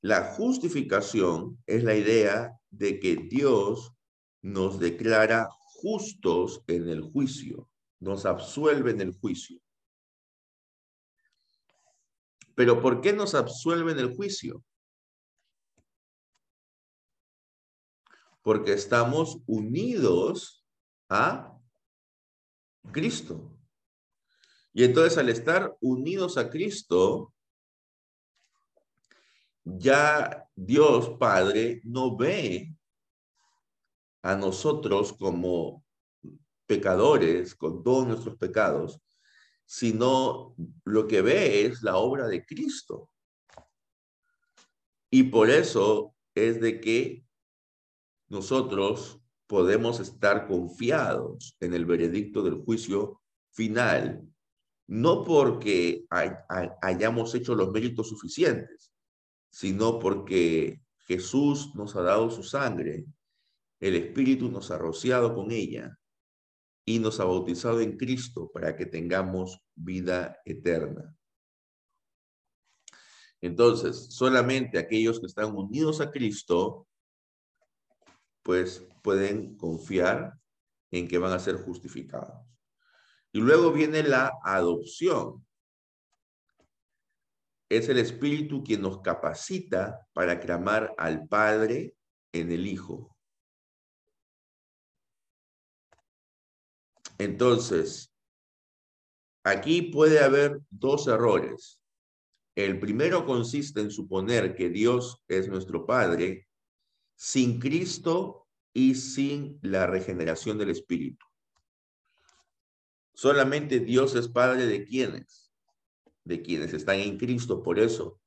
La 0.01 0.35
justificación 0.35 1.63
es 1.67 1.85
la 1.85 1.95
idea 1.95 2.59
de 2.71 2.99
que 2.99 3.15
Dios 3.15 3.93
nos 4.43 4.81
declara 4.81 5.49
justos 5.61 6.65
en 6.67 6.89
el 6.89 7.03
juicio, 7.03 7.71
nos 8.01 8.27
absuelve 8.27 8.91
en 8.91 9.03
el 9.03 9.13
juicio. 9.13 9.61
Pero 12.57 12.83
¿por 12.83 13.01
qué 13.01 13.13
nos 13.13 13.37
absuelve 13.37 13.93
en 13.93 14.01
el 14.01 14.17
juicio? 14.17 14.65
porque 18.47 18.75
estamos 18.75 19.39
unidos 19.47 20.65
a 21.09 21.59
Cristo. 22.93 23.56
Y 24.77 24.85
entonces 24.85 25.17
al 25.17 25.31
estar 25.31 25.75
unidos 25.81 26.37
a 26.37 26.51
Cristo, 26.51 27.33
ya 29.65 30.47
Dios 30.55 31.17
Padre 31.19 31.81
no 31.85 32.15
ve 32.15 32.77
a 34.21 34.37
nosotros 34.37 35.15
como 35.15 35.83
pecadores 36.67 37.55
con 37.55 37.83
todos 37.83 38.07
nuestros 38.07 38.37
pecados, 38.37 39.01
sino 39.65 40.55
lo 40.85 41.07
que 41.07 41.23
ve 41.23 41.65
es 41.65 41.83
la 41.83 41.97
obra 41.97 42.29
de 42.29 42.45
Cristo. 42.45 43.09
Y 45.09 45.23
por 45.23 45.49
eso 45.49 46.15
es 46.35 46.61
de 46.61 46.83
que 46.83 47.25
nosotros 48.29 49.23
podemos 49.47 50.01
estar 50.01 50.47
confiados 50.47 51.57
en 51.61 51.73
el 51.73 51.87
veredicto 51.87 52.43
del 52.43 52.57
juicio 52.57 53.23
final, 53.53 54.36
no 54.89 55.25
porque 55.25 56.07
hayamos 56.81 57.35
hecho 57.35 57.55
los 57.55 57.71
méritos 57.71 58.09
suficientes, 58.09 58.93
sino 59.51 59.99
porque 59.99 60.81
Jesús 61.07 61.75
nos 61.75 61.97
ha 61.97 62.03
dado 62.03 62.31
su 62.31 62.43
sangre, 62.43 63.07
el 63.81 63.97
Espíritu 63.97 64.51
nos 64.51 64.71
ha 64.71 64.79
rociado 64.79 65.35
con 65.35 65.51
ella 65.51 65.99
y 66.85 66.99
nos 66.99 67.21
ha 67.21 67.25
bautizado 67.25 67.81
en 67.81 67.97
Cristo 67.97 68.51
para 68.53 68.77
que 68.77 68.87
tengamos 68.87 69.61
vida 69.75 70.41
eterna. 70.45 71.17
Entonces, 73.41 74.15
solamente 74.15 74.79
aquellos 74.79 75.21
que 75.21 75.27
están 75.27 75.55
unidos 75.55 76.01
a 76.01 76.11
Cristo 76.11 76.87
pues 78.47 78.87
pueden 79.03 79.57
confiar 79.57 80.39
en 80.93 81.09
que 81.09 81.19
van 81.19 81.33
a 81.33 81.41
ser 81.41 81.57
justificados. 81.57 82.47
Y 83.37 83.41
luego 83.41 83.71
viene 83.71 84.03
la 84.03 84.33
adopción. 84.43 85.47
Es 87.69 87.87
el 87.91 87.99
Espíritu 87.99 88.65
quien 88.65 88.81
nos 88.81 89.03
capacita 89.03 90.09
para 90.15 90.41
clamar 90.41 90.95
al 90.97 91.29
Padre 91.29 91.95
en 92.33 92.51
el 92.51 92.67
Hijo. 92.67 93.15
Entonces, 97.19 98.11
aquí 99.45 99.83
puede 99.83 100.21
haber 100.21 100.63
dos 100.71 101.07
errores. 101.07 101.79
El 102.55 102.81
primero 102.81 103.27
consiste 103.27 103.83
en 103.83 103.91
suponer 103.91 104.55
que 104.55 104.71
Dios 104.71 105.23
es 105.29 105.47
nuestro 105.47 105.85
Padre 105.85 106.49
sin 107.15 107.61
Cristo 107.61 108.49
y 108.73 108.95
sin 108.95 109.59
la 109.61 109.87
regeneración 109.87 110.57
del 110.57 110.71
Espíritu. 110.71 111.27
Solamente 113.17 113.81
Dios 113.81 114.15
es 114.15 114.29
Padre 114.29 114.67
de 114.67 114.85
quienes, 114.85 115.51
de 116.25 116.43
quienes 116.43 116.75
están 116.75 116.97
en 116.97 117.17
Cristo. 117.17 117.63
Por 117.63 117.79
eso, 117.79 118.21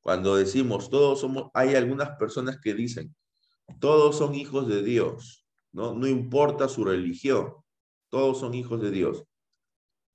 cuando 0.00 0.34
decimos 0.34 0.90
todos 0.90 1.20
somos, 1.20 1.52
hay 1.54 1.76
algunas 1.76 2.16
personas 2.18 2.58
que 2.60 2.74
dicen, 2.74 3.14
todos 3.78 4.18
son 4.18 4.34
hijos 4.34 4.66
de 4.66 4.82
Dios, 4.82 5.46
¿no? 5.70 5.94
No 5.94 6.08
importa 6.08 6.68
su 6.68 6.84
religión, 6.84 7.54
todos 8.08 8.40
son 8.40 8.54
hijos 8.54 8.82
de 8.82 8.90
Dios. 8.90 9.22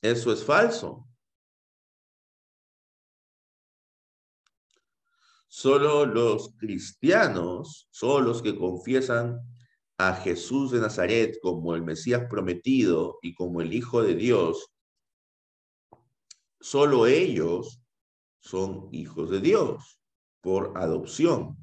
Eso 0.01 0.33
es 0.33 0.43
falso. 0.43 1.07
Solo 5.47 6.05
los 6.05 6.53
cristianos, 6.57 7.87
solo 7.91 8.27
los 8.27 8.41
que 8.41 8.57
confiesan 8.57 9.39
a 9.97 10.13
Jesús 10.13 10.71
de 10.71 10.79
Nazaret 10.79 11.39
como 11.41 11.73
el 11.75 11.81
Mesías 11.83 12.27
prometido 12.29 13.17
y 13.21 13.33
como 13.33 13.61
el 13.61 13.73
Hijo 13.73 14.03
de 14.03 14.15
Dios, 14.15 14.71
solo 16.59 17.07
ellos 17.07 17.81
son 18.39 18.89
hijos 18.91 19.31
de 19.31 19.39
Dios 19.39 19.99
por 20.41 20.77
adopción. 20.77 21.57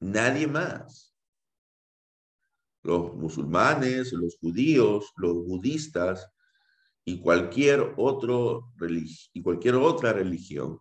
Nadie 0.00 0.46
más. 0.46 1.16
Los 2.82 3.14
musulmanes, 3.14 4.12
los 4.12 4.36
judíos, 4.38 5.12
los 5.16 5.46
budistas 5.46 6.28
y 7.04 7.20
cualquier, 7.20 7.94
otro, 7.96 8.72
y 9.32 9.42
cualquier 9.42 9.76
otra 9.76 10.12
religión, 10.12 10.80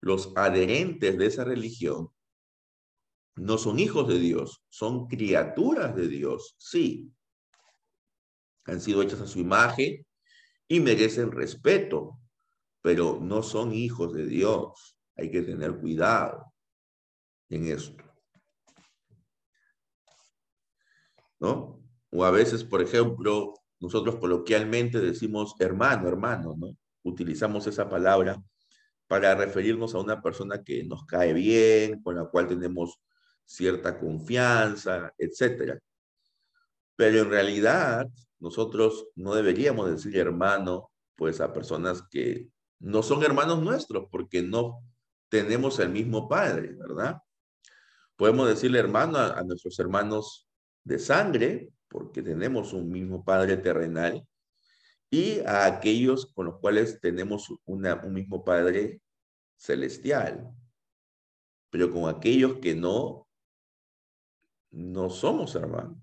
los 0.00 0.32
adherentes 0.36 1.18
de 1.18 1.26
esa 1.26 1.44
religión 1.44 2.10
no 3.40 3.56
son 3.56 3.78
hijos 3.78 4.06
de 4.06 4.18
Dios, 4.18 4.62
son 4.68 5.06
criaturas 5.06 5.96
de 5.96 6.08
Dios, 6.08 6.54
sí. 6.58 7.10
Han 8.66 8.82
sido 8.82 9.00
hechas 9.00 9.22
a 9.22 9.26
su 9.26 9.38
imagen 9.40 10.06
y 10.68 10.80
merecen 10.80 11.32
respeto, 11.32 12.18
pero 12.82 13.18
no 13.20 13.42
son 13.42 13.72
hijos 13.72 14.12
de 14.12 14.26
Dios. 14.26 14.98
Hay 15.16 15.30
que 15.30 15.40
tener 15.40 15.78
cuidado 15.78 16.52
en 17.48 17.68
esto. 17.68 18.04
¿No? 21.38 21.82
O 22.10 22.24
a 22.26 22.30
veces, 22.30 22.62
por 22.62 22.82
ejemplo, 22.82 23.54
nosotros 23.80 24.16
coloquialmente 24.16 25.00
decimos 25.00 25.54
hermano, 25.58 26.08
hermano, 26.08 26.54
¿no? 26.58 26.76
Utilizamos 27.02 27.66
esa 27.66 27.88
palabra 27.88 28.42
para 29.06 29.34
referirnos 29.34 29.94
a 29.94 29.98
una 29.98 30.20
persona 30.20 30.62
que 30.62 30.84
nos 30.84 31.06
cae 31.06 31.32
bien, 31.32 32.02
con 32.02 32.16
la 32.16 32.26
cual 32.26 32.46
tenemos 32.46 33.00
cierta 33.50 33.98
confianza, 33.98 35.12
etc. 35.18 35.76
Pero 36.94 37.22
en 37.22 37.30
realidad 37.30 38.06
nosotros 38.38 39.08
no 39.16 39.34
deberíamos 39.34 39.90
decir 39.90 40.16
hermano, 40.16 40.90
pues 41.16 41.40
a 41.40 41.52
personas 41.52 42.02
que 42.08 42.48
no 42.78 43.02
son 43.02 43.24
hermanos 43.24 43.60
nuestros, 43.60 44.06
porque 44.08 44.40
no 44.40 44.84
tenemos 45.28 45.80
el 45.80 45.90
mismo 45.90 46.28
padre, 46.28 46.74
¿verdad? 46.78 47.20
Podemos 48.16 48.48
decirle 48.48 48.78
hermano 48.78 49.18
a 49.18 49.42
nuestros 49.42 49.78
hermanos 49.80 50.48
de 50.84 50.98
sangre, 50.98 51.72
porque 51.88 52.22
tenemos 52.22 52.72
un 52.72 52.88
mismo 52.88 53.24
Padre 53.24 53.56
terrenal, 53.56 54.24
y 55.10 55.40
a 55.40 55.66
aquellos 55.66 56.26
con 56.26 56.46
los 56.46 56.60
cuales 56.60 57.00
tenemos 57.00 57.48
una, 57.64 57.96
un 58.04 58.12
mismo 58.12 58.44
Padre 58.44 59.00
celestial. 59.56 60.50
Pero 61.70 61.90
con 61.90 62.08
aquellos 62.08 62.58
que 62.58 62.74
no, 62.74 63.26
no 64.70 65.10
somos 65.10 65.54
hermanos. 65.54 65.98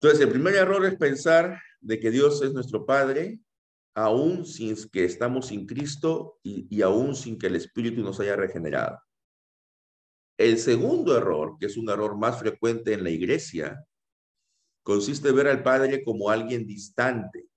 Entonces, 0.00 0.20
el 0.20 0.30
primer 0.30 0.54
error 0.54 0.84
es 0.84 0.96
pensar 0.96 1.60
de 1.80 2.00
que 2.00 2.10
Dios 2.10 2.42
es 2.42 2.52
nuestro 2.52 2.84
Padre, 2.84 3.40
aún 3.94 4.44
sin 4.44 4.76
que 4.90 5.04
estamos 5.04 5.46
sin 5.46 5.66
Cristo 5.66 6.38
y, 6.42 6.66
y 6.70 6.82
aún 6.82 7.14
sin 7.14 7.38
que 7.38 7.46
el 7.46 7.56
Espíritu 7.56 8.02
nos 8.02 8.20
haya 8.20 8.36
regenerado. 8.36 9.00
El 10.38 10.58
segundo 10.58 11.16
error, 11.16 11.56
que 11.58 11.66
es 11.66 11.76
un 11.76 11.88
error 11.88 12.16
más 12.16 12.38
frecuente 12.38 12.92
en 12.92 13.04
la 13.04 13.10
iglesia, 13.10 13.86
consiste 14.82 15.30
en 15.30 15.36
ver 15.36 15.48
al 15.48 15.62
Padre 15.62 16.04
como 16.04 16.28
alguien 16.28 16.66
distante 16.66 17.48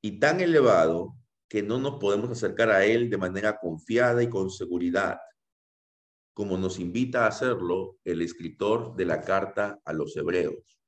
y 0.00 0.18
tan 0.18 0.40
elevado 0.40 1.16
que 1.52 1.62
no 1.62 1.78
nos 1.78 2.00
podemos 2.00 2.30
acercar 2.30 2.70
a 2.70 2.82
Él 2.86 3.10
de 3.10 3.18
manera 3.18 3.58
confiada 3.58 4.22
y 4.22 4.30
con 4.30 4.48
seguridad, 4.48 5.20
como 6.32 6.56
nos 6.56 6.78
invita 6.78 7.24
a 7.24 7.28
hacerlo 7.28 7.98
el 8.04 8.22
escritor 8.22 8.96
de 8.96 9.04
la 9.04 9.20
carta 9.20 9.78
a 9.84 9.92
los 9.92 10.16
Hebreos. 10.16 10.80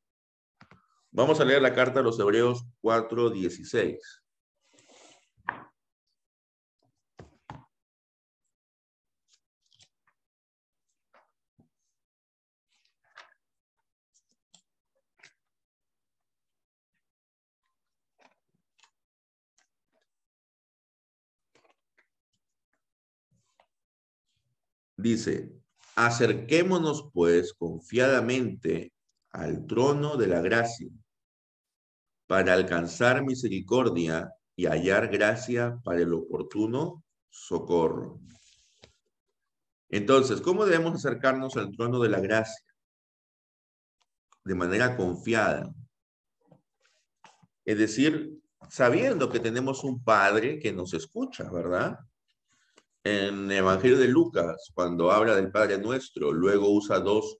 Vamos 1.11 1.39
a 1.39 1.45
leer 1.45 1.61
la 1.61 1.75
carta 1.75 2.01
a 2.01 2.03
los 2.03 2.19
Hebreos 2.19 2.65
4:16. 2.81 4.24
Dice, 25.05 25.53
acerquémonos 25.97 27.11
pues 27.13 27.53
confiadamente 27.53 28.95
al 29.33 29.67
trono 29.67 30.17
de 30.17 30.29
la 30.29 30.41
gracia 30.41 30.89
para 32.27 32.55
alcanzar 32.55 33.23
misericordia 33.23 34.33
y 34.57 34.65
hallar 34.65 35.09
gracia 35.09 35.79
para 35.85 36.01
el 36.01 36.15
oportuno 36.15 37.05
socorro. 37.29 38.19
Entonces, 39.91 40.41
¿cómo 40.41 40.65
debemos 40.65 40.95
acercarnos 40.95 41.59
al 41.59 41.71
trono 41.77 42.01
de 42.01 42.09
la 42.09 42.21
gracia? 42.21 42.65
De 44.43 44.55
manera 44.55 44.97
confiada. 44.97 45.71
Es 47.67 47.77
decir, 47.77 48.41
sabiendo 48.71 49.29
que 49.29 49.39
tenemos 49.39 49.85
un 49.85 50.03
Padre 50.03 50.59
que 50.59 50.73
nos 50.73 50.95
escucha, 50.95 51.51
¿verdad? 51.51 51.99
En 53.07 53.51
el 53.51 53.59
Evangelio 53.59 53.99
de 53.99 54.09
Lucas, 54.09 54.71
cuando 54.73 55.13
habla 55.13 55.37
del 55.37 55.53
Padre 55.53 55.77
Nuestro, 55.77 56.33
luego 56.33 56.71
usa 56.71 57.01
dos 57.01 57.37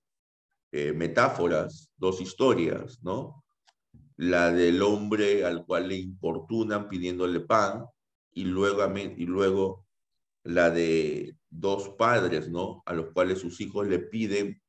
eh, 0.73 0.93
metáforas, 0.93 1.91
dos 1.97 2.21
historias, 2.21 3.03
¿no? 3.03 3.43
La 4.19 4.53
del 4.53 4.83
hombre 4.83 5.47
al 5.47 5.65
cual 5.65 5.89
le 5.89 5.97
importunan 5.97 6.87
pidiéndole 6.87 7.41
pan 7.41 7.87
y 8.33 8.45
luego, 8.45 8.87
y 9.17 9.25
luego 9.25 9.87
la 10.43 10.69
de 10.69 11.35
dos 11.49 11.89
padres, 11.97 12.51
¿no? 12.51 12.83
A 12.85 12.93
los 12.93 13.15
cuales 13.15 13.39
sus 13.39 13.59
hijos 13.63 13.87
le 13.87 14.01
piden, 14.01 14.61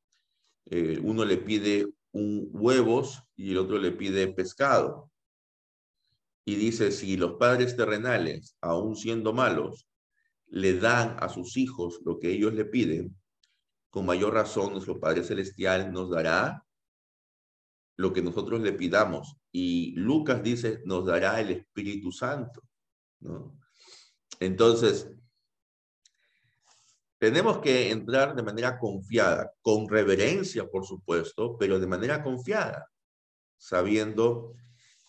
eh, 0.68 0.98
uno 1.04 1.26
le 1.26 1.36
pide 1.36 1.88
huevos 2.14 3.22
y 3.36 3.52
el 3.52 3.58
otro 3.58 3.80
le 3.80 3.92
pide 3.92 4.30
pescado. 4.30 5.12
Y 6.46 6.56
dice, 6.56 6.94
si 6.94 7.18
los 7.18 7.34
padres 7.34 7.76
terrenales, 7.76 8.56
aún 8.62 8.96
siendo 8.96 9.34
malos, 9.34 9.90
le 10.48 10.78
dan 10.80 11.18
a 11.20 11.30
sus 11.30 11.58
hijos 11.58 12.00
lo 12.06 12.20
que 12.20 12.32
ellos 12.32 12.54
le 12.54 12.66
piden, 12.66 13.16
con 13.90 14.06
mayor 14.06 14.34
razón 14.34 14.74
nuestro 14.74 15.00
Padre 15.00 15.24
Celestial 15.24 15.92
nos 15.92 16.10
dará 16.10 16.66
lo 17.98 18.12
que 18.12 18.22
nosotros 18.22 18.62
le 18.62 18.74
pidamos. 18.74 19.38
Y 19.52 19.94
Lucas 19.96 20.44
dice, 20.44 20.82
nos 20.86 21.06
dará 21.06 21.40
el 21.40 21.52
Espíritu 21.52 22.12
Santo. 22.12 22.62
¿no? 23.22 23.58
Entonces, 24.40 25.10
tenemos 27.18 27.60
que 27.60 27.92
entrar 27.92 28.36
de 28.36 28.44
manera 28.44 28.78
confiada, 28.78 29.54
con 29.62 29.88
reverencia, 29.88 30.68
por 30.70 30.86
supuesto, 30.86 31.58
pero 31.58 31.80
de 31.80 31.88
manera 31.88 32.22
confiada, 32.22 32.92
sabiendo 33.58 34.54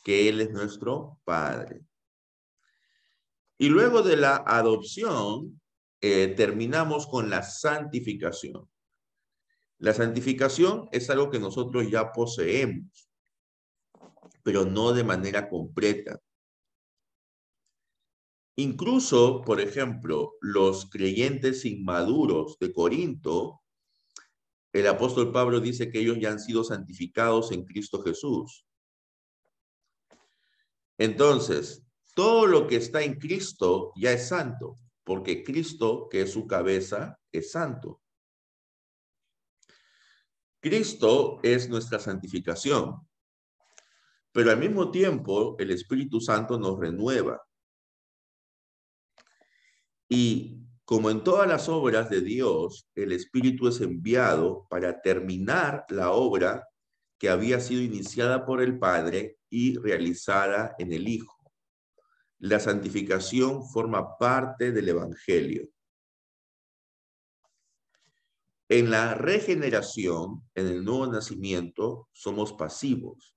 que 0.04 0.28
Él 0.28 0.40
es 0.40 0.50
nuestro 0.50 1.18
Padre. 1.24 1.85
Y 3.58 3.68
luego 3.68 4.02
de 4.02 4.16
la 4.16 4.36
adopción, 4.36 5.60
eh, 6.00 6.34
terminamos 6.36 7.06
con 7.06 7.30
la 7.30 7.42
santificación. 7.42 8.68
La 9.78 9.92
santificación 9.92 10.88
es 10.92 11.10
algo 11.10 11.30
que 11.30 11.38
nosotros 11.38 11.90
ya 11.90 12.12
poseemos, 12.12 13.10
pero 14.42 14.64
no 14.64 14.92
de 14.92 15.04
manera 15.04 15.48
completa. 15.48 16.20
Incluso, 18.58 19.42
por 19.42 19.60
ejemplo, 19.60 20.34
los 20.40 20.88
creyentes 20.88 21.64
inmaduros 21.66 22.58
de 22.58 22.72
Corinto, 22.72 23.62
el 24.72 24.86
apóstol 24.86 25.30
Pablo 25.30 25.60
dice 25.60 25.90
que 25.90 26.00
ellos 26.00 26.18
ya 26.20 26.30
han 26.30 26.40
sido 26.40 26.64
santificados 26.64 27.52
en 27.52 27.64
Cristo 27.64 28.02
Jesús. 28.02 28.66
Entonces, 30.98 31.85
todo 32.16 32.46
lo 32.46 32.66
que 32.66 32.76
está 32.76 33.02
en 33.02 33.18
Cristo 33.18 33.92
ya 33.94 34.10
es 34.10 34.28
santo, 34.28 34.78
porque 35.04 35.44
Cristo, 35.44 36.08
que 36.10 36.22
es 36.22 36.32
su 36.32 36.46
cabeza, 36.46 37.20
es 37.30 37.50
santo. 37.50 38.00
Cristo 40.58 41.38
es 41.42 41.68
nuestra 41.68 41.98
santificación, 41.98 43.06
pero 44.32 44.50
al 44.50 44.58
mismo 44.58 44.90
tiempo 44.90 45.56
el 45.58 45.70
Espíritu 45.70 46.18
Santo 46.18 46.58
nos 46.58 46.78
renueva. 46.78 47.46
Y 50.08 50.62
como 50.86 51.10
en 51.10 51.22
todas 51.22 51.46
las 51.46 51.68
obras 51.68 52.08
de 52.08 52.22
Dios, 52.22 52.88
el 52.94 53.12
Espíritu 53.12 53.68
es 53.68 53.82
enviado 53.82 54.66
para 54.70 55.02
terminar 55.02 55.84
la 55.90 56.12
obra 56.12 56.66
que 57.18 57.28
había 57.28 57.60
sido 57.60 57.82
iniciada 57.82 58.46
por 58.46 58.62
el 58.62 58.78
Padre 58.78 59.36
y 59.50 59.76
realizada 59.76 60.74
en 60.78 60.94
el 60.94 61.08
Hijo. 61.08 61.35
La 62.38 62.60
santificación 62.60 63.66
forma 63.68 64.18
parte 64.18 64.72
del 64.72 64.88
Evangelio. 64.88 65.68
En 68.68 68.90
la 68.90 69.14
regeneración, 69.14 70.42
en 70.54 70.66
el 70.66 70.84
nuevo 70.84 71.06
nacimiento, 71.06 72.08
somos 72.12 72.52
pasivos. 72.52 73.36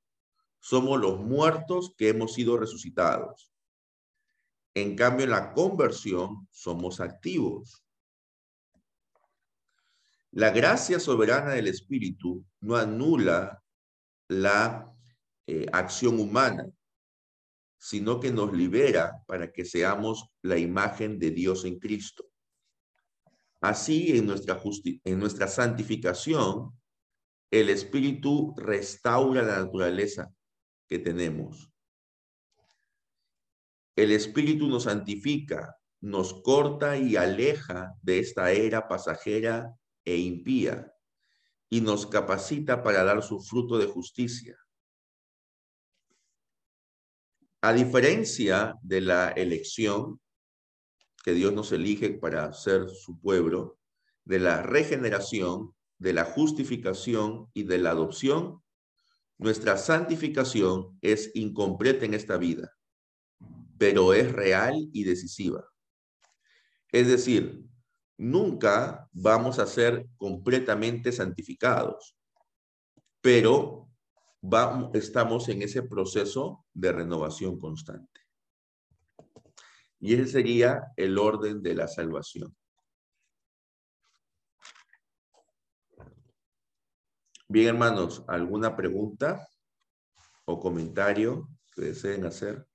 Somos 0.59 0.99
los 0.99 1.19
muertos 1.19 1.93
que 1.97 2.09
hemos 2.09 2.33
sido 2.33 2.57
resucitados. 2.57 3.53
En 4.73 4.95
cambio, 4.95 5.25
en 5.25 5.31
la 5.31 5.53
conversión, 5.53 6.47
somos 6.51 6.99
activos. 6.99 7.83
La 10.31 10.49
gracia 10.51 10.99
soberana 10.99 11.51
del 11.51 11.67
Espíritu 11.67 12.45
no 12.59 12.75
anula 12.75 13.63
la 14.27 14.93
eh, 15.47 15.65
acción 15.71 16.19
humana, 16.19 16.69
sino 17.79 18.19
que 18.19 18.31
nos 18.31 18.53
libera 18.53 19.23
para 19.25 19.51
que 19.51 19.65
seamos 19.65 20.29
la 20.41 20.57
imagen 20.57 21.17
de 21.17 21.31
Dios 21.31 21.63
en 21.65 21.79
Cristo. 21.79 22.29
Así, 23.61 24.17
en 24.17 24.27
nuestra, 24.27 24.61
en 25.03 25.19
nuestra 25.19 25.47
santificación, 25.47 26.77
el 27.49 27.69
Espíritu 27.69 28.53
restaura 28.57 29.41
la 29.41 29.61
naturaleza 29.61 30.31
que 30.87 30.99
tenemos. 30.99 31.71
El 33.95 34.11
Espíritu 34.11 34.67
nos 34.67 34.83
santifica, 34.83 35.77
nos 36.01 36.41
corta 36.41 36.97
y 36.97 37.15
aleja 37.15 37.95
de 38.01 38.19
esta 38.19 38.51
era 38.51 38.87
pasajera 38.87 39.73
e 40.05 40.17
impía 40.17 40.93
y 41.69 41.81
nos 41.81 42.07
capacita 42.07 42.83
para 42.83 43.03
dar 43.03 43.21
su 43.23 43.39
fruto 43.39 43.77
de 43.77 43.87
justicia. 43.87 44.57
A 47.61 47.73
diferencia 47.73 48.75
de 48.81 49.01
la 49.01 49.29
elección 49.29 50.21
que 51.25 51.33
Dios 51.33 51.51
nos 51.51 51.73
elige 51.73 52.11
para 52.11 52.53
ser 52.53 52.89
su 52.89 53.19
pueblo, 53.19 53.77
de 54.23 54.39
la 54.39 54.61
regeneración, 54.61 55.75
de 55.97 56.13
la 56.13 56.23
justificación 56.23 57.49
y 57.53 57.63
de 57.63 57.79
la 57.79 57.91
adopción, 57.91 58.63
nuestra 59.37 59.75
santificación 59.75 60.97
es 61.01 61.31
incompleta 61.33 62.05
en 62.05 62.13
esta 62.13 62.37
vida, 62.37 62.77
pero 63.77 64.13
es 64.13 64.31
real 64.31 64.89
y 64.93 65.03
decisiva. 65.03 65.65
Es 66.91 67.07
decir, 67.07 67.65
nunca 68.17 69.09
vamos 69.11 69.59
a 69.59 69.65
ser 69.65 70.07
completamente 70.15 71.11
santificados, 71.11 72.15
pero 73.21 73.88
estamos 74.93 75.49
en 75.49 75.61
ese 75.61 75.83
proceso 75.83 76.65
de 76.73 76.91
renovación 76.91 77.59
constante. 77.59 78.21
Y 79.99 80.13
ese 80.13 80.27
sería 80.27 80.93
el 80.95 81.17
orden 81.17 81.61
de 81.61 81.75
la 81.75 81.87
salvación. 81.87 82.55
Bien, 87.47 87.69
hermanos, 87.69 88.23
¿alguna 88.27 88.75
pregunta 88.75 89.47
o 90.45 90.59
comentario 90.59 91.49
que 91.75 91.81
deseen 91.81 92.25
hacer? 92.25 92.65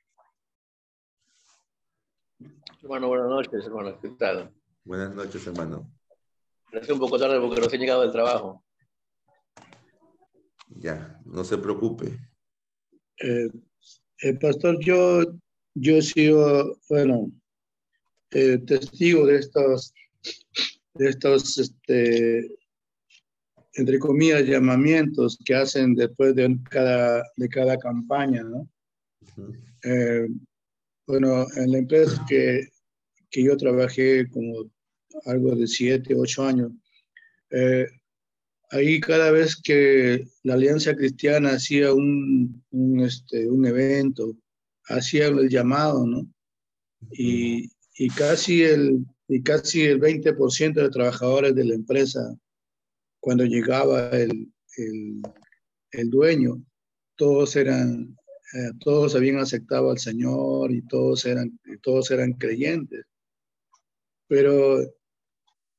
Hermano, 2.83 3.09
buenas 3.09 3.29
noches, 3.29 3.65
hermano. 3.65 3.99
¿Qué 4.01 4.09
tal? 4.11 4.53
Buenas 4.85 5.15
noches, 5.15 5.47
hermano. 5.47 5.91
Gracias 6.71 6.93
un 6.93 6.99
poco 6.99 7.19
tarde 7.19 7.41
porque 7.41 7.77
he 7.77 7.79
llegado 7.79 8.03
del 8.03 8.11
trabajo. 8.11 8.64
Ya, 10.77 11.21
no 11.25 11.45
se 11.45 11.59
preocupe. 11.59 12.19
Eh, 13.23 13.49
el 14.19 14.39
pastor, 14.39 14.79
yo, 14.81 15.23
yo 15.75 15.97
he 15.97 16.03
sido, 16.03 16.79
bueno, 16.89 17.31
eh, 18.31 18.59
testigo 18.59 19.27
de 19.27 19.37
estos, 19.37 19.95
de 20.95 21.09
estos, 21.09 21.59
este, 21.59 22.57
entre 23.75 23.99
comillas, 23.99 24.47
llamamientos 24.47 25.39
que 25.45 25.55
hacen 25.55 25.95
después 25.95 26.35
de 26.35 26.59
cada, 26.71 27.25
de 27.37 27.49
cada 27.49 27.79
campaña, 27.79 28.43
¿no? 28.43 28.69
Eh, 29.83 30.29
bueno, 31.07 31.47
en 31.57 31.73
la 31.73 31.79
empresa 31.79 32.25
que, 32.29 32.69
que 33.31 33.43
yo 33.43 33.57
trabajé 33.57 34.29
como 34.31 34.71
algo 35.27 35.55
de 35.55 35.67
siete, 35.67 36.15
ocho 36.15 36.45
años, 36.45 36.73
eh, 37.51 37.87
ahí 38.75 39.01
cada 39.01 39.31
vez 39.31 39.57
que 39.57 40.27
la 40.43 40.55
Alianza 40.55 40.95
Cristiana 40.97 41.51
hacía 41.51 41.93
un, 41.93 42.63
un, 42.71 43.01
este, 43.01 43.49
un 43.49 43.65
evento, 43.67 44.37
hacía 44.89 45.29
el 45.29 45.49
llamado, 45.49 46.05
¿no? 46.07 46.27
Y, 47.13 47.71
y, 47.97 48.09
casi 48.11 48.65
el, 48.65 49.07
y 49.29 49.43
casi 49.43 49.83
el 49.83 50.01
20% 50.01 50.75
de 50.75 50.91
trabajadores 50.91 51.55
de 51.55 51.65
la 51.65 51.75
empresa, 51.75 52.37
cuando 53.21 53.45
llegaba 53.45 54.11
el, 54.11 54.53
el, 54.77 56.11
dueño, 56.11 56.61
todos 57.17 57.55
eran, 57.55 58.17
eh, 58.55 58.73
todos 58.81 59.15
habían 59.15 59.39
aceptado 59.39 59.93
al 59.93 59.99
Señor 59.99 60.73
y 60.73 60.83
todos 60.83 61.25
eran, 61.27 61.59
todos 61.81 62.11
eran 62.11 62.33
creyentes. 62.33 63.05
Pero 64.27 64.81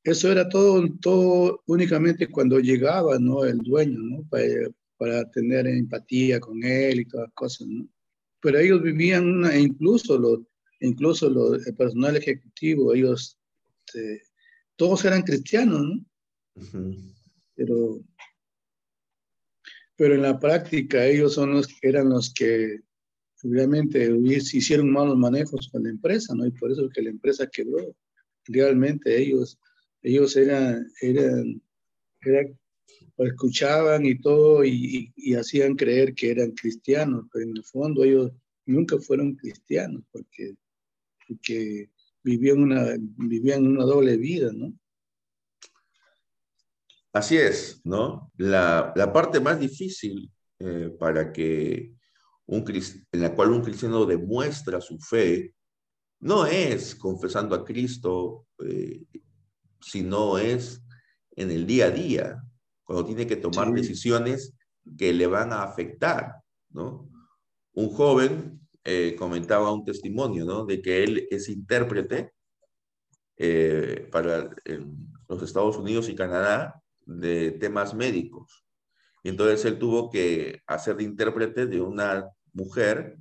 eso 0.05 0.31
era 0.31 0.47
todo, 0.47 0.87
todo 1.01 1.63
únicamente 1.65 2.27
cuando 2.27 2.59
llegaba, 2.59 3.17
¿no? 3.17 3.43
El 3.43 3.57
dueño, 3.57 3.99
¿no? 3.99 4.23
Para, 4.29 4.45
para 4.97 5.31
tener 5.31 5.65
empatía 5.65 6.39
con 6.39 6.63
él 6.63 7.01
y 7.01 7.05
todas 7.05 7.27
las 7.27 7.33
cosas, 7.33 7.67
¿no? 7.67 7.87
Pero 8.39 8.59
ellos 8.59 8.83
vivían, 8.83 9.25
una, 9.25 9.57
incluso 9.57 10.19
los, 10.19 10.41
incluso 10.79 11.27
los, 11.27 11.65
el 11.65 11.75
personal 11.75 12.15
ejecutivo, 12.15 12.93
ellos, 12.93 13.39
este, 13.87 14.21
todos 14.75 15.03
eran 15.05 15.23
cristianos, 15.23 15.81
¿no? 15.81 16.05
Pero, 17.55 17.99
pero 19.95 20.13
en 20.13 20.21
la 20.21 20.39
práctica 20.39 21.03
ellos 21.03 21.33
son 21.33 21.53
los, 21.53 21.67
eran 21.81 22.09
los 22.09 22.31
que 22.31 22.79
realmente 23.41 24.07
hicieron 24.27 24.91
malos 24.91 25.17
manejos 25.17 25.67
con 25.71 25.81
la 25.81 25.89
empresa, 25.89 26.35
¿no? 26.35 26.45
Y 26.45 26.51
por 26.51 26.71
eso 26.71 26.87
que 26.89 27.01
la 27.01 27.09
empresa 27.09 27.49
quebró. 27.51 27.95
Realmente 28.47 29.17
ellos 29.19 29.57
ellos 30.05 30.37
eran, 30.37 30.87
eran, 31.01 31.61
escuchaban 33.17 34.05
y 34.05 34.19
todo 34.19 34.63
y, 34.63 35.11
hacían 35.37 35.75
creer 35.75 36.13
que 36.13 36.29
eran 36.29 36.51
cristianos, 36.51 37.25
pero 37.33 37.45
en 37.45 37.57
el 37.57 37.63
fondo 37.63 38.03
ellos 38.03 38.31
nunca 38.67 38.99
fueron 38.99 39.35
cristianos 39.35 40.03
porque, 40.11 40.55
porque 41.27 41.89
vivían, 42.23 42.61
una, 42.61 42.95
vivían 43.17 43.65
una 43.65 43.83
doble 43.83 44.15
vida, 44.17 44.51
¿no? 44.53 44.73
Así 47.11 47.37
es, 47.37 47.81
¿no? 47.83 48.31
La, 48.37 48.93
parte 49.11 49.39
más 49.39 49.59
difícil 49.59 50.31
eh, 50.59 50.91
para 50.99 51.33
que 51.33 51.95
un, 52.45 52.63
en 53.11 53.21
la 53.21 53.33
cual 53.33 53.51
un 53.53 53.63
cristiano 53.63 54.05
demuestra 54.05 54.81
su 54.81 54.99
fe 54.99 55.55
no 56.19 56.45
es 56.45 56.93
confesando 56.93 57.55
a 57.55 57.65
Cristo 57.65 58.47
eh, 58.59 59.03
sino 59.85 60.39
es 60.39 60.83
en 61.35 61.51
el 61.51 61.67
día 61.67 61.85
a 61.85 61.91
día, 61.91 62.43
cuando 62.83 63.05
tiene 63.05 63.27
que 63.27 63.35
tomar 63.35 63.71
decisiones 63.71 64.55
que 64.97 65.13
le 65.13 65.27
van 65.27 65.53
a 65.53 65.63
afectar, 65.63 66.37
¿no? 66.69 67.07
Un 67.73 67.89
joven 67.89 68.67
eh, 68.83 69.15
comentaba 69.17 69.71
un 69.71 69.85
testimonio, 69.85 70.43
¿no? 70.43 70.65
De 70.65 70.81
que 70.81 71.03
él 71.03 71.27
es 71.29 71.49
intérprete 71.49 72.31
eh, 73.37 74.09
para 74.11 74.49
los 75.27 75.43
Estados 75.43 75.77
Unidos 75.77 76.09
y 76.09 76.15
Canadá 76.15 76.81
de 77.05 77.51
temas 77.51 77.93
médicos. 77.93 78.65
Y 79.23 79.29
entonces 79.29 79.65
él 79.65 79.77
tuvo 79.77 80.09
que 80.09 80.61
hacer 80.65 80.95
de 80.95 81.03
intérprete 81.03 81.67
de 81.67 81.81
una 81.81 82.27
mujer 82.53 83.17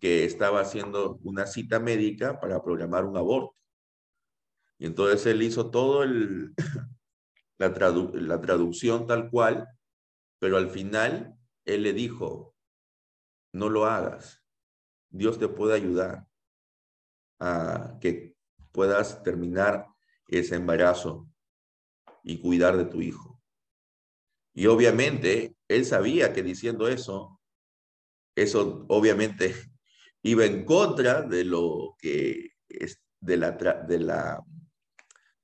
que 0.00 0.24
estaba 0.24 0.60
haciendo 0.60 1.18
una 1.22 1.46
cita 1.46 1.80
médica 1.80 2.40
para 2.40 2.62
programar 2.62 3.04
un 3.04 3.16
aborto. 3.16 3.58
Y 4.78 4.86
entonces 4.86 5.26
él 5.26 5.42
hizo 5.42 5.70
todo 5.70 6.02
el, 6.02 6.54
la, 7.58 7.68
la 7.68 8.40
traducción 8.40 9.06
tal 9.06 9.30
cual, 9.30 9.66
pero 10.38 10.56
al 10.56 10.70
final 10.70 11.36
él 11.64 11.82
le 11.82 11.92
dijo, 11.92 12.54
no 13.52 13.68
lo 13.68 13.86
hagas. 13.86 14.42
Dios 15.10 15.38
te 15.38 15.48
puede 15.48 15.74
ayudar 15.74 16.26
a 17.40 17.98
que 18.00 18.34
puedas 18.72 19.22
terminar 19.22 19.86
ese 20.28 20.56
embarazo 20.56 21.28
y 22.22 22.40
cuidar 22.40 22.76
de 22.76 22.84
tu 22.84 23.00
hijo. 23.00 23.42
Y 24.54 24.66
obviamente 24.66 25.56
él 25.68 25.84
sabía 25.84 26.32
que 26.32 26.42
diciendo 26.42 26.88
eso, 26.88 27.40
eso 28.36 28.86
obviamente 28.88 29.54
iba 30.22 30.44
en 30.44 30.64
contra 30.64 31.22
de 31.22 31.44
lo 31.44 31.96
que 31.98 32.52
es 32.68 33.00
la, 33.20 33.52
de 33.52 33.98
la 33.98 34.44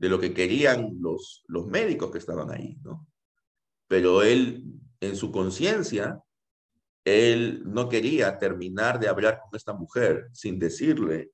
de 0.05 0.11
lo 0.11 0.21
que 0.21 0.35
querían 0.35 0.99
los, 1.01 1.47
los 1.49 1.67
médicos 1.67 2.11
que 2.11 2.19
estaban 2.19 2.51
ahí, 2.51 2.77
¿no? 2.83 3.09
Pero 3.89 4.23
él, 4.23 4.63
en 5.01 5.17
su 5.17 5.33
conciencia, 5.33 6.23
él 7.07 7.63
no 7.65 7.89
quería 7.89 8.39
terminar 8.39 9.01
de 9.01 9.09
hablar 9.09 9.41
con 9.41 9.57
esta 9.57 9.73
mujer 9.73 10.29
sin 10.31 10.59
decirle 10.59 11.31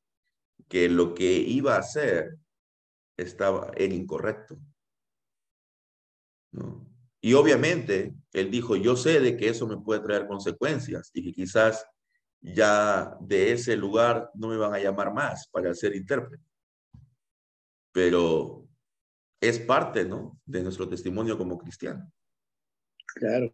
que 0.68 0.88
lo 0.88 1.14
que 1.14 1.32
iba 1.32 1.74
a 1.74 1.80
hacer 1.80 2.36
estaba, 3.16 3.72
era 3.76 3.92
incorrecto. 3.92 4.56
¿no? 6.52 6.86
Y 7.20 7.34
obviamente 7.34 8.14
él 8.32 8.52
dijo, 8.52 8.76
yo 8.76 8.94
sé 8.94 9.18
de 9.18 9.36
que 9.36 9.48
eso 9.48 9.66
me 9.66 9.78
puede 9.78 9.98
traer 9.98 10.28
consecuencias 10.28 11.10
y 11.12 11.24
que 11.24 11.32
quizás 11.32 11.84
ya 12.40 13.16
de 13.20 13.50
ese 13.50 13.76
lugar 13.76 14.30
no 14.34 14.46
me 14.46 14.56
van 14.56 14.74
a 14.74 14.78
llamar 14.78 15.12
más 15.12 15.48
para 15.48 15.74
ser 15.74 15.96
intérprete 15.96 16.49
pero 17.92 18.68
es 19.40 19.58
parte, 19.58 20.04
¿no? 20.04 20.40
De 20.44 20.62
nuestro 20.62 20.88
testimonio 20.88 21.36
como 21.38 21.58
cristiano. 21.58 22.12
Claro. 23.14 23.50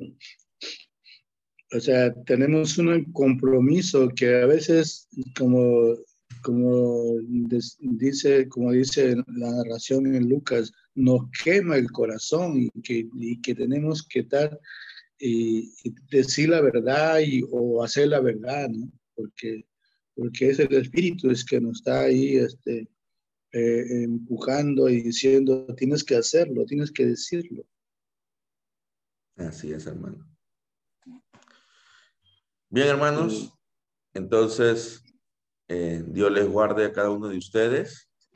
O 1.73 1.81
sea, 1.81 2.13
tenemos 2.25 2.79
un 2.79 3.13
compromiso 3.13 4.09
que 4.15 4.43
a 4.43 4.47
veces, 4.47 5.09
como, 5.37 5.97
como 6.43 7.17
dice, 7.81 8.49
como 8.49 8.73
dice 8.73 9.17
la 9.37 9.51
narración 9.51 10.15
en 10.15 10.29
Lucas, 10.29 10.73
nos 10.95 11.23
quema 11.43 11.77
el 11.77 11.91
corazón 11.91 12.59
y 12.59 12.71
que, 12.83 13.09
y 13.15 13.41
que 13.41 13.55
tenemos 13.55 14.07
que 14.07 14.21
estar 14.21 14.59
y, 15.19 15.73
decir 16.11 16.51
la 16.51 16.61
verdad 16.61 17.21
y, 17.21 17.43
o 17.51 17.83
hacer 17.83 18.09
la 18.09 18.21
verdad, 18.21 18.69
¿no? 18.69 18.91
Porque, 19.15 19.67
porque 20.15 20.51
es 20.51 20.59
el 20.59 20.73
Espíritu 20.75 21.31
es 21.31 21.45
que 21.45 21.61
nos 21.61 21.79
está 21.79 22.03
ahí 22.03 22.37
este, 22.37 22.89
eh, 23.59 24.05
empujando 24.05 24.87
y 24.91 25.01
diciendo, 25.01 25.67
tienes 25.77 26.05
que 26.05 26.15
hacerlo, 26.15 26.67
tienes 26.67 26.93
que 26.93 27.07
decirlo. 27.07 27.65
Así 29.37 29.73
es, 29.73 29.87
hermano. 29.87 30.27
Bien, 32.69 32.89
hermanos, 32.89 33.55
entonces, 34.13 35.03
eh, 35.69 36.05
Dios 36.07 36.31
les 36.33 36.47
guarde 36.47 36.85
a 36.85 36.93
cada 36.93 37.09
uno 37.09 37.29
de 37.29 37.39
ustedes 37.39 38.11